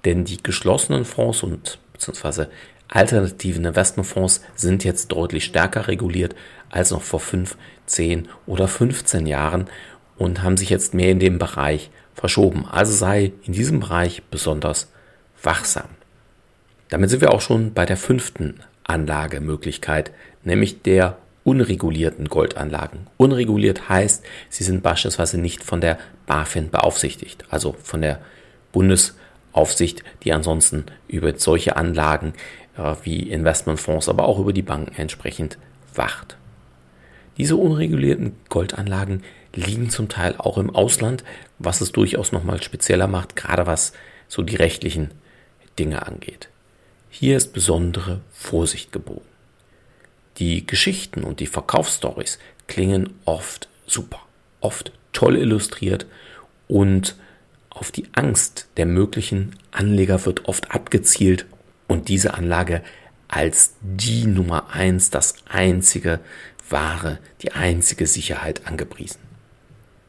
Denn 0.04 0.26
die 0.26 0.42
geschlossenen 0.42 1.06
Fonds 1.06 1.44
und 1.44 1.80
beziehungsweise 1.94 2.50
alternativen 2.88 3.66
Investmentfonds 3.66 4.42
sind 4.56 4.84
jetzt 4.84 5.12
deutlich 5.12 5.46
stärker 5.46 5.88
reguliert 5.88 6.36
als 6.70 6.92
noch 6.92 7.02
vor 7.02 7.20
5, 7.20 7.58
10 7.86 8.28
oder 8.46 8.68
15 8.68 9.28
Jahren 9.28 9.68
und 10.18 10.44
haben 10.44 10.58
sich 10.58 10.70
jetzt 10.70 10.94
mehr 10.94 11.12
in 11.12 11.20
dem 11.20 11.40
Bereich 11.40 11.90
verschoben. 12.14 12.66
Also 12.66 12.94
sei 12.94 13.34
in 13.44 13.54
diesem 13.54 13.80
Bereich 13.80 14.24
besonders 14.24 14.92
wachsam. 15.42 15.90
Damit 16.90 17.10
sind 17.10 17.22
wir 17.22 17.34
auch 17.34 17.42
schon 17.42 17.74
bei 17.74 17.86
der 17.86 17.98
fünften 17.98 18.62
Anlagemöglichkeit, 18.84 20.12
nämlich 20.44 20.82
der 20.82 21.18
unregulierten 21.44 22.28
Goldanlagen. 22.28 23.08
Unreguliert 23.18 23.90
heißt, 23.90 24.24
sie 24.50 24.64
sind 24.64 24.84
beispielsweise 24.84 25.40
nicht 25.40 25.64
von 25.64 25.82
der 25.82 25.98
BaFin 26.26 26.70
beaufsichtigt, 26.70 27.46
also 27.50 27.76
von 27.84 28.02
der 28.02 28.20
Bundesaufsicht, 28.72 30.04
die 30.24 30.34
ansonsten 30.34 30.86
über 31.08 31.38
solche 31.38 31.76
Anlagen 31.76 32.34
äh, 32.78 32.96
wie 33.04 33.30
Investmentfonds, 33.30 34.10
aber 34.10 34.26
auch 34.26 34.40
über 34.40 34.54
die 34.54 34.64
Banken 34.64 34.96
entsprechend 34.96 35.58
wacht. 35.94 36.38
Diese 37.38 37.56
unregulierten 37.56 38.36
Goldanlagen 38.50 39.24
liegen 39.54 39.90
zum 39.90 40.10
Teil 40.10 40.36
auch 40.38 40.58
im 40.58 40.74
Ausland, 40.74 41.24
was 41.60 41.82
es 41.82 41.92
durchaus 41.92 42.32
nochmal 42.32 42.62
spezieller 42.62 43.08
macht, 43.08 43.36
gerade 43.36 43.66
was 43.66 43.94
so 44.28 44.42
die 44.42 44.56
rechtlichen 44.56 45.12
Dinge 45.78 46.06
angeht. 46.08 46.50
Hier 47.10 47.38
ist 47.38 47.54
besondere 47.54 48.22
Vorsicht 48.32 48.92
geboten. 48.92 49.28
Die 50.38 50.66
Geschichten 50.66 51.24
und 51.24 51.40
die 51.40 51.48
Verkaufsstories 51.48 52.40
klingen 52.68 53.14
oft 53.24 53.70
super, 53.86 54.20
oft 54.60 54.92
toll 55.14 55.38
illustriert 55.38 56.06
und 56.68 57.16
auf 57.70 57.92
die 57.92 58.08
Angst 58.14 58.68
der 58.78 58.86
möglichen 58.86 59.56
Anleger 59.72 60.26
wird 60.26 60.46
oft 60.48 60.72
abgezielt 60.72 61.46
und 61.88 62.10
diese 62.10 62.34
Anlage 62.34 62.82
als 63.28 63.76
die 63.82 64.26
Nummer 64.26 64.70
eins, 64.72 65.10
das 65.10 65.36
einzige 65.48 66.20
wahre, 66.70 67.20
die 67.42 67.52
einzige 67.52 68.08
Sicherheit 68.08 68.68
angepriesen. 68.68 69.20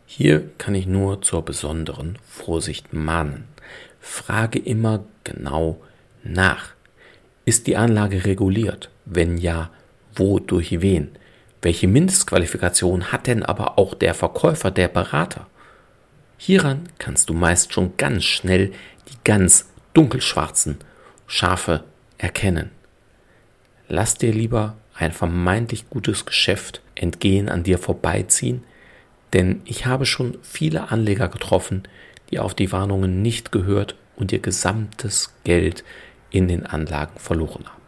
Hier 0.07 0.49
kann 0.59 0.75
ich 0.75 0.87
nur 0.87 1.23
zur 1.23 1.45
besonderen 1.45 2.19
Vorsicht 2.27 2.93
mahnen. 2.93 3.45
Frage 4.01 4.59
immer 4.59 5.05
genau 5.25 5.83
nach. 6.23 6.75
Ist 7.45 7.67
die 7.67 7.77
Anlage 7.77 8.25
reguliert? 8.25 8.91
Wenn 9.05 9.37
ja, 9.37 9.71
wo, 10.15 10.39
durch 10.39 10.81
wen? 10.81 11.11
Welche 11.63 11.89
Mindestqualifikation 11.89 13.13
hat 13.13 13.27
denn 13.27 13.43
aber 13.43 13.79
auch 13.79 13.95
der 13.95 14.15
Verkäufer, 14.15 14.71
der 14.71 14.89
Berater? 14.89 15.47
Hieran 16.39 16.89
kannst 16.99 17.29
du 17.29 17.35
meist 17.35 17.73
schon 17.73 17.97
ganz 17.97 18.25
schnell 18.25 18.73
die 19.09 19.17
ganz 19.25 19.69
dunkelschwarzen 19.95 20.79
Schafe 21.27 21.85
erkennen. 22.19 22.71
Lass 23.89 24.17
dir 24.17 24.33
lieber 24.33 24.77
ein 24.99 25.13
vermeintlich 25.13 25.89
gutes 25.91 26.25
Geschäft 26.27 26.81
entgehen, 26.95 27.49
an 27.49 27.63
dir 27.63 27.79
vorbeiziehen, 27.79 28.65
denn 29.33 29.61
ich 29.65 29.87
habe 29.87 30.07
schon 30.07 30.39
viele 30.43 30.91
Anleger 30.91 31.29
getroffen, 31.29 31.83
die 32.31 32.39
auf 32.39 32.55
die 32.55 32.73
Warnungen 32.73 33.23
nicht 33.23 33.53
gehört 33.53 33.97
und 34.17 34.33
ihr 34.33 34.39
gesamtes 34.39 35.35
Geld 35.45 35.85
in 36.31 36.49
den 36.49 36.67
Anlagen 36.67 37.19
verloren 37.19 37.65
haben. 37.67 37.83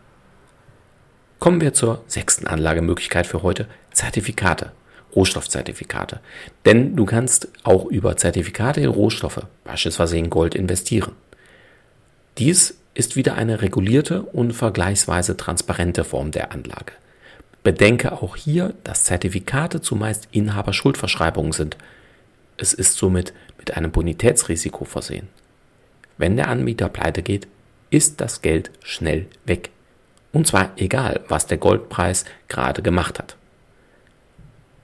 Kommen 1.39 1.61
wir 1.61 1.73
zur 1.73 2.03
sechsten 2.07 2.47
Anlagemöglichkeit 2.47 3.27
für 3.27 3.43
heute, 3.43 3.67
Zertifikate, 3.93 4.73
Rohstoffzertifikate. 5.15 6.21
Denn 6.65 6.97
du 6.97 7.05
kannst 7.05 7.49
auch 7.63 7.87
über 7.87 8.17
Zertifikate 8.17 8.81
in 8.81 8.89
Rohstoffe, 8.89 9.47
beispielsweise 9.65 10.19
in 10.19 10.31
Gold, 10.31 10.55
investieren. 10.55 11.13
Dies 12.39 12.79
ist 12.99 13.15
wieder 13.15 13.37
eine 13.37 13.63
regulierte 13.63 14.23
und 14.23 14.53
vergleichsweise 14.53 15.37
transparente 15.37 16.03
Form 16.03 16.33
der 16.33 16.51
Anlage. 16.51 16.93
Bedenke 17.63 18.11
auch 18.11 18.35
hier, 18.35 18.75
dass 18.83 19.05
Zertifikate 19.05 19.81
zumeist 19.81 20.27
Inhaberschuldverschreibungen 20.33 21.53
sind. 21.53 21.77
Es 22.57 22.73
ist 22.73 22.97
somit 22.97 23.33
mit 23.57 23.77
einem 23.77 23.93
Bonitätsrisiko 23.93 24.85
versehen. 24.85 25.29
Wenn 26.17 26.37
der 26.37 26.49
Anbieter 26.49 26.89
pleite 26.89 27.23
geht, 27.23 27.47
ist 27.91 28.21
das 28.21 28.43
Geld 28.43 28.73
schnell 28.83 29.27
weg. 29.47 29.71
Und 30.33 30.49
zwar 30.49 30.73
egal, 30.77 31.21
was 31.29 31.47
der 31.47 31.59
Goldpreis 31.59 32.25
gerade 32.49 32.83
gemacht 32.83 33.21
hat. 33.21 33.37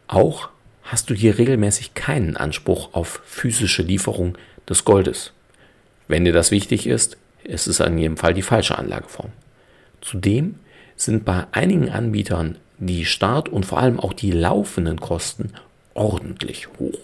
Auch 0.07 0.51
hast 0.85 1.11
du 1.11 1.15
hier 1.15 1.37
regelmäßig 1.37 1.95
keinen 1.95 2.37
Anspruch 2.37 2.95
auf 2.95 3.23
physische 3.25 3.83
Lieferung 3.83 4.39
des 4.69 4.85
Goldes. 4.85 5.33
Wenn 6.07 6.25
dir 6.25 6.33
das 6.33 6.53
wichtig 6.53 6.87
ist, 6.87 7.17
ist 7.45 7.67
es 7.67 7.81
in 7.81 7.99
jedem 7.99 8.17
Fall 8.17 8.35
die 8.35 8.43
falsche 8.43 8.79
Anlageform. 8.79 9.31
Zudem 10.01 10.57
sind 10.97 11.25
bei 11.25 11.47
einigen 11.53 11.91
Anbietern 11.91 12.57
die 12.79 13.05
Start- 13.05 13.49
und 13.49 13.67
vor 13.67 13.79
allem 13.79 14.01
auch 14.01 14.13
die 14.13 14.31
laufenden 14.31 15.01
Kosten 15.01 15.53
ordentlich 15.95 16.69
hoch. 16.79 16.99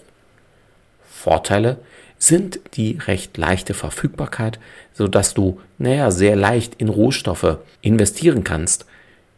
Vorteile 1.03 1.77
sind 2.17 2.59
die 2.75 2.97
recht 3.07 3.37
leichte 3.37 3.73
Verfügbarkeit, 3.73 4.59
so 4.93 5.07
dass 5.07 5.33
du, 5.33 5.59
naja, 5.77 6.11
sehr 6.11 6.35
leicht 6.35 6.75
in 6.75 6.89
Rohstoffe 6.89 7.57
investieren 7.81 8.43
kannst, 8.43 8.85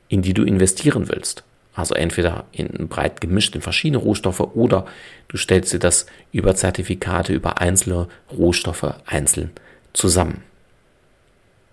in 0.10 0.22
die 0.22 0.34
du 0.34 0.44
investieren 0.44 1.08
willst. 1.08 1.44
Also 1.76 1.96
entweder 1.96 2.46
in 2.52 2.88
breit 2.88 3.20
gemischt 3.22 3.56
in 3.56 3.62
verschiedene 3.62 3.98
Rohstoffe 3.98 4.42
oder 4.42 4.86
du 5.28 5.38
stellst 5.38 5.74
dir 5.74 5.80
das 5.80 6.06
über 6.32 6.56
Zertifikate, 6.56 7.34
über 7.34 7.62
einzelne 7.62 8.08
Rohstoffe 8.32 8.94
einzeln 9.06 9.52
zusammen. 9.94 10.44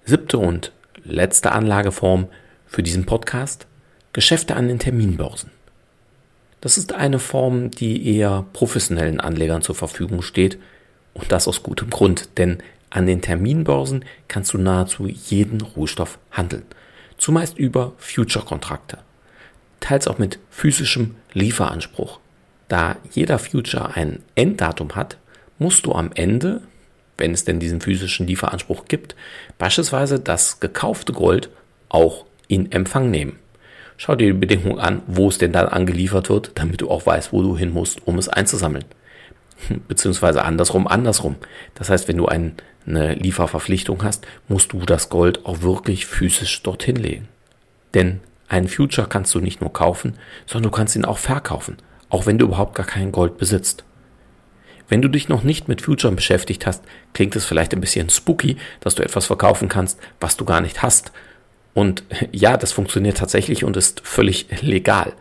Siebte 0.05 0.39
und 0.39 0.73
letzte 1.05 1.53
Anlageform 1.53 2.29
für 2.67 2.83
diesen 2.83 3.07
Podcast. 3.07 3.67
Geschäfte 4.13 4.57
an 4.57 4.67
den 4.67 4.81
Terminbörsen. 4.81 5.51
Das 6.61 6.77
ist 6.77 6.93
eine 6.93 7.19
Form, 7.19 7.71
die 7.71 8.17
eher 8.17 8.45
professionellen 8.53 9.21
Anlegern 9.21 9.63
zur 9.63 9.75
Verfügung 9.77 10.23
steht 10.23 10.59
und 11.15 11.31
das 11.31 11.47
aus 11.47 11.63
gutem 11.63 11.91
Grund, 11.91 12.39
denn 12.39 12.59
an 12.91 13.07
den 13.07 13.23
Terminbörsen 13.23 14.05
kannst 14.27 14.53
du 14.53 14.59
nahezu 14.59 15.07
jeden 15.07 15.61
Rohstoff 15.61 16.19
handeln, 16.33 16.65
zumeist 17.19 17.57
über 17.57 17.93
Future-Kontrakte, 17.99 18.99
teils 19.79 20.09
auch 20.09 20.19
mit 20.19 20.41
physischem 20.51 21.15
Lieferanspruch. 21.33 22.19
Da 22.69 22.97
jeder 23.13 23.39
Future 23.39 23.95
ein 23.95 24.23
Enddatum 24.35 24.97
hat, 24.97 25.19
musst 25.59 25.87
du 25.87 25.93
am 25.93 26.11
Ende, 26.15 26.63
wenn 27.21 27.33
es 27.33 27.45
denn 27.45 27.61
diesen 27.61 27.81
physischen 27.81 28.27
Lieferanspruch 28.27 28.87
gibt, 28.87 29.15
beispielsweise 29.59 30.19
das 30.19 30.59
gekaufte 30.59 31.13
Gold 31.13 31.51
auch 31.89 32.25
in 32.49 32.73
Empfang 32.73 33.11
nehmen. 33.11 33.39
Schau 33.97 34.17
dir 34.17 34.33
die 34.33 34.39
Bedingungen 34.39 34.81
an, 34.81 35.03
wo 35.07 35.29
es 35.29 35.39
denn 35.39 35.53
dann 35.53 35.69
angeliefert 35.69 36.31
wird, 36.31 36.53
damit 36.55 36.81
du 36.81 36.91
auch 36.91 37.07
weißt, 37.07 37.33
wo 37.33 37.43
du 37.43 37.57
hin 37.57 37.73
musst, 37.73 38.07
um 38.07 38.19
es 38.19 38.29
einzusammeln. 38.29 38.87
Beziehungsweise 39.89 40.45
andersrum, 40.45 40.87
andersrum. 40.87 41.37
Das 41.75 41.91
heißt, 41.91 42.09
wenn 42.09 42.17
du 42.17 42.27
ein, 42.27 42.55
eine 42.87 43.15
Lieferverpflichtung 43.15 44.03
hast, 44.03 44.27
musst 44.49 44.73
du 44.73 44.81
das 44.81 45.11
Gold 45.11 45.45
auch 45.45 45.61
wirklich 45.61 46.07
physisch 46.07 46.63
dorthin 46.63 46.97
legen. 46.97 47.29
Denn 47.93 48.21
einen 48.49 48.69
Future 48.69 49.07
kannst 49.07 49.35
du 49.35 49.41
nicht 49.41 49.61
nur 49.61 49.73
kaufen, 49.73 50.15
sondern 50.47 50.71
du 50.71 50.77
kannst 50.77 50.97
ihn 50.97 51.05
auch 51.05 51.19
verkaufen, 51.19 51.77
auch 52.09 52.27
wenn 52.27 52.39
du 52.39 52.47
überhaupt 52.47 52.75
gar 52.75 52.87
kein 52.87 53.13
Gold 53.13 53.37
besitzt. 53.37 53.85
Wenn 54.91 55.01
du 55.01 55.09
dich 55.09 55.29
noch 55.29 55.45
nicht 55.45 55.69
mit 55.69 55.83
Future 55.83 56.13
beschäftigt 56.13 56.67
hast, 56.67 56.83
klingt 57.15 57.37
es 57.37 57.47
vielleicht 57.47 57.73
ein 57.73 57.81
bisschen 57.81 58.11
spooky, 58.11 58.57
dass 58.81 58.97
du 58.97 59.05
etwas 59.05 59.27
verkaufen 59.27 59.69
kannst, 59.69 59.99
was 60.21 60.37
du 60.37 60.45
gar 60.45 60.61
nicht 60.61 60.83
hast. 60.83 61.13
Und 61.73 62.03
ja, 62.33 62.59
das 62.59 62.73
funktioniert 62.73 63.17
tatsächlich 63.17 63.65
und 63.65 63.77
ist 63.77 64.01
völlig 64.01 64.49
legal. 64.61 65.13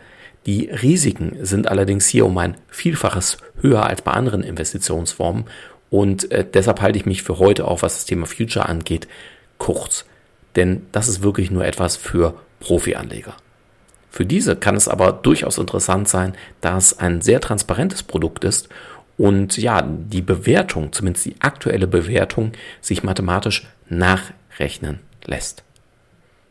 Die 0.48 0.70
Risiken 0.70 1.38
sind 1.42 1.68
allerdings 1.68 2.08
hier 2.08 2.26
um 2.26 2.38
ein 2.40 2.58
Vielfaches 2.68 3.38
höher 3.62 3.86
als 3.86 4.02
bei 4.02 4.12
anderen 4.12 4.42
Investitionsformen 4.42 5.46
und 5.92 6.32
äh, 6.32 6.46
deshalb 6.52 6.82
halte 6.82 6.98
ich 6.98 7.06
mich 7.06 7.22
für 7.24 7.38
heute 7.38 7.66
auch, 7.68 7.84
was 7.84 7.96
das 7.96 8.06
Thema 8.06 8.26
Future 8.26 8.68
angeht, 8.68 9.08
kurz. 9.60 10.06
Denn 10.56 10.88
das 10.92 11.08
ist 11.08 11.22
wirklich 11.22 11.52
nur 11.52 11.66
etwas 11.66 11.96
für 11.96 12.36
Profi-Anleger. 12.60 13.36
Für 14.10 14.26
diese 14.26 14.56
kann 14.56 14.76
es 14.76 14.88
aber 14.88 15.12
durchaus 15.12 15.60
interessant 15.60 16.10
sein, 16.10 16.34
da 16.62 16.78
es 16.78 16.98
ein 16.98 17.22
sehr 17.22 17.42
transparentes 17.42 18.02
Produkt 18.02 18.44
ist 18.44 18.70
und 19.20 19.58
ja, 19.58 19.82
die 19.82 20.22
Bewertung, 20.22 20.94
zumindest 20.94 21.26
die 21.26 21.36
aktuelle 21.40 21.88
Bewertung, 21.88 22.54
sich 22.80 23.04
mathematisch 23.04 23.68
nachrechnen 23.90 25.00
lässt. 25.26 25.64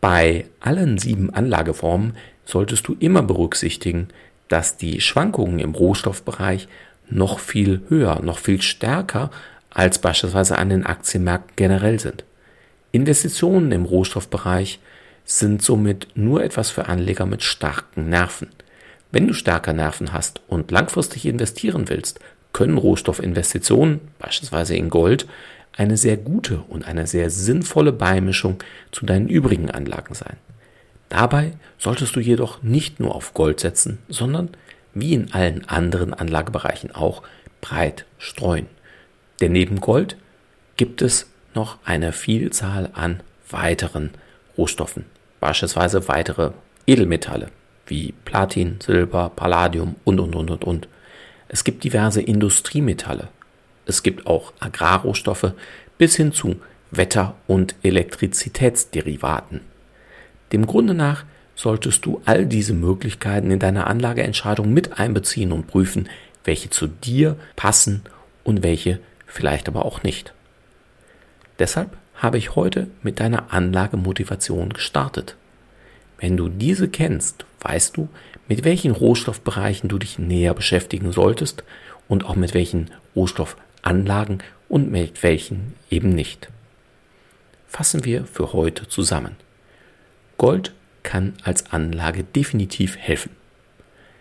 Bei 0.03 0.45
allen 0.61 0.99
sieben 0.99 1.33
Anlageformen 1.33 2.13
solltest 2.45 2.87
du 2.87 2.95
immer 3.01 3.23
berücksichtigen, 3.23 4.09
dass 4.49 4.77
die 4.77 5.01
Schwankungen 5.01 5.61
im 5.61 5.75
Rohstoffbereich 5.75 6.69
noch 7.09 7.39
viel 7.39 7.81
höher, 7.89 8.21
noch 8.21 8.39
viel 8.39 8.61
stärker 8.61 9.31
als 9.71 9.99
beispielsweise 9.99 10.59
an 10.59 10.69
den 10.69 10.85
Aktienmärkten 10.85 11.57
generell 11.57 11.99
sind. 11.99 12.25
Investitionen 12.93 13.73
im 13.73 13.87
Rohstoffbereich 13.87 14.79
sind 15.25 15.63
somit 15.63 16.09
nur 16.15 16.45
etwas 16.45 16.69
für 16.69 16.87
Anleger 16.87 17.25
mit 17.25 17.43
starken 17.43 18.11
Nerven. 18.11 18.51
Wenn 19.11 19.27
du 19.27 19.33
starke 19.33 19.73
Nerven 19.73 20.13
hast 20.13 20.43
und 20.49 20.71
langfristig 20.71 21.25
investieren 21.25 21.89
willst, 21.89 22.21
können 22.59 22.77
Rohstoffinvestitionen, 22.77 24.01
beispielsweise 24.19 24.75
in 24.75 24.91
Gold, 24.91 25.29
eine 25.77 25.97
sehr 25.97 26.17
gute 26.17 26.59
und 26.69 26.89
eine 26.89 27.07
sehr 27.07 27.31
sinnvolle 27.31 27.93
Beimischung 27.93 28.57
zu 28.91 29.07
deinen 29.07 29.29
übrigen 29.29 29.71
Anlagen 29.71 30.15
sein. 30.15 30.37
Dabei 31.09 31.53
solltest 31.79 32.17
du 32.17 32.21
jedoch 32.21 32.61
nicht 32.65 32.99
nur 32.99 33.15
auf 33.15 33.33
Gold 33.33 33.61
setzen, 33.61 33.99
sondern 34.09 34.51
wie 34.93 35.15
in 35.15 35.33
allen 35.33 35.69
anderen 35.69 36.13
Anlagebereichen 36.13 36.91
auch 36.91 37.23
breit 37.61 38.07
streuen. 38.19 38.67
Denn 39.41 39.53
neben 39.53 39.79
Gold 39.79 40.17
gibt 40.77 41.01
es 41.01 41.31
noch 41.55 41.79
eine 41.85 42.11
Vielzahl 42.11 42.91
an 42.93 43.21
weiteren 43.49 44.11
Rohstoffen, 44.57 45.05
beispielsweise 45.39 46.09
weitere 46.09 46.51
Edelmetalle 46.89 47.53
wie 47.87 48.15
Platin, 48.25 48.81
Silber, 48.83 49.31
Palladium 49.37 49.95
und 50.03 50.19
und 50.19 50.35
und 50.35 50.51
und 50.51 50.65
und. 50.65 50.89
Es 51.49 51.65
gibt 51.65 51.85
diverse 51.85 52.21
Industriemetalle. 52.21 53.29
Es 53.87 54.03
gibt 54.03 54.27
auch 54.27 54.53
Agrarrohstoffe 54.61 55.53
bis 55.97 56.17
hin 56.17 56.33
zu 56.33 56.57
Wetter- 56.91 57.35
und 57.47 57.75
Elektrizitätsderivaten. 57.83 59.61
Dem 60.53 60.67
Grunde 60.67 60.95
nach 60.95 61.25
solltest 61.55 62.07
du 62.07 62.21
all 62.25 62.47
diese 62.47 62.73
Möglichkeiten 62.73 63.51
in 63.51 63.59
deiner 63.59 63.89
Anlageentscheidung 63.89 64.73
mit 64.73 64.99
einbeziehen 64.99 65.53
und 65.53 65.67
prüfen, 65.67 66.09
welche 66.45 66.71
zu 66.71 66.87
dir 66.87 67.37
passen 67.57 68.03
und 68.45 68.63
welche 68.63 69.01
vielleicht 69.27 69.69
aber 69.69 69.85
auch 69.85 70.03
nicht. 70.03 70.33
Deshalb 71.59 71.97
habe 72.15 72.39
ich 72.39 72.55
heute 72.55 72.89
mit 73.03 73.21
deiner 73.21 73.53
Anlagemotivation 73.53 74.73
gestartet. 74.73 75.37
Wenn 76.19 76.37
du 76.37 76.49
diese 76.49 76.89
kennst, 76.89 77.45
weißt 77.61 77.97
du, 77.97 78.09
mit 78.49 78.65
welchen 78.65 78.93
Rohstoffbereichen 78.93 79.89
du 79.89 79.99
dich 79.99 80.19
näher 80.19 80.55
beschäftigen 80.55 81.13
solltest 81.13 81.65
und 82.09 82.25
auch 82.25 82.35
mit 82.35 82.55
welchen 82.55 82.91
Rohstoffanlagen 83.15 84.43
und 84.69 84.91
mit 84.91 85.23
welchen 85.23 85.75
eben 85.91 86.11
nicht. 86.11 86.49
Fassen 87.69 88.05
wir 88.05 88.25
für 88.25 88.55
heute 88.55 88.89
zusammen. 88.89 89.37
Gold 90.39 90.73
kann 91.03 91.35
als 91.43 91.73
Anlage 91.73 92.25
definitiv 92.25 92.97
helfen. 92.97 93.31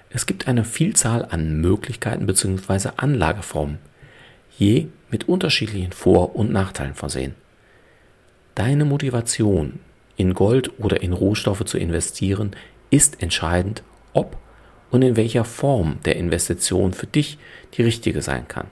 Es 0.10 0.26
gibt 0.26 0.48
eine 0.48 0.64
Vielzahl 0.64 1.26
an 1.30 1.62
Möglichkeiten 1.62 2.26
bzw. 2.26 2.90
Anlageformen, 2.98 3.80
je 4.58 4.88
mit 5.10 5.28
unterschiedlichen 5.28 5.92
Vor- 5.92 6.36
und 6.36 6.52
Nachteilen 6.52 6.96
versehen. 6.96 7.36
Deine 8.56 8.86
Motivation 8.86 9.80
in 10.16 10.34
Gold 10.34 10.80
oder 10.80 11.02
in 11.02 11.14
Rohstoffe 11.14 11.64
zu 11.66 11.78
investieren, 11.78 12.56
ist 12.90 13.22
entscheidend, 13.22 13.84
ob 14.14 14.38
und 14.92 15.02
in 15.02 15.16
welcher 15.16 15.46
Form 15.46 16.00
der 16.06 16.16
Investition 16.16 16.94
für 16.94 17.08
dich 17.08 17.38
die 17.74 17.84
richtige 17.84 18.22
sein 18.22 18.48
kann. 18.48 18.68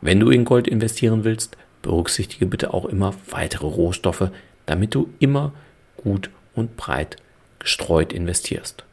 Wenn 0.00 0.20
du 0.20 0.30
in 0.30 0.44
Gold 0.44 0.68
investieren 0.68 1.24
willst, 1.24 1.56
berücksichtige 1.82 2.46
bitte 2.46 2.72
auch 2.72 2.84
immer 2.84 3.14
weitere 3.30 3.66
Rohstoffe, 3.66 4.30
damit 4.66 4.94
du 4.94 5.08
immer 5.18 5.52
gut 5.96 6.30
und 6.54 6.76
breit 6.76 7.16
gestreut 7.58 8.12
investierst. 8.12 8.84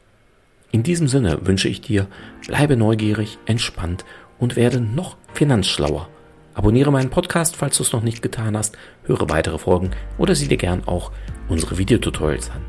In 0.72 0.82
diesem 0.82 1.08
Sinne 1.08 1.46
wünsche 1.46 1.68
ich 1.68 1.80
dir, 1.80 2.08
bleibe 2.46 2.76
neugierig, 2.76 3.38
entspannt 3.46 4.04
und 4.38 4.56
werde 4.56 4.80
noch 4.80 5.16
finanzschlauer. 5.32 6.08
Abonniere 6.54 6.90
meinen 6.90 7.10
Podcast, 7.10 7.56
falls 7.56 7.76
du 7.76 7.82
es 7.82 7.92
noch 7.92 8.02
nicht 8.02 8.22
getan 8.22 8.56
hast, 8.56 8.76
höre 9.04 9.28
weitere 9.28 9.58
Folgen 9.58 9.90
oder 10.18 10.34
sieh 10.34 10.48
dir 10.48 10.56
gern 10.56 10.82
auch 10.86 11.12
unsere 11.48 11.78
Videotutorials 11.78 12.50
an. 12.50 12.62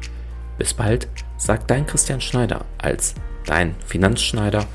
Bis 0.57 0.73
bald, 0.73 1.07
sagt 1.37 1.69
dein 1.71 1.85
Christian 1.85 2.21
Schneider 2.21 2.65
als 2.77 3.15
dein 3.45 3.75
Finanzschneider 3.85 4.65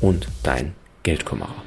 und 0.00 0.28
dein 0.42 0.74
Geldkümmerer. 1.02 1.64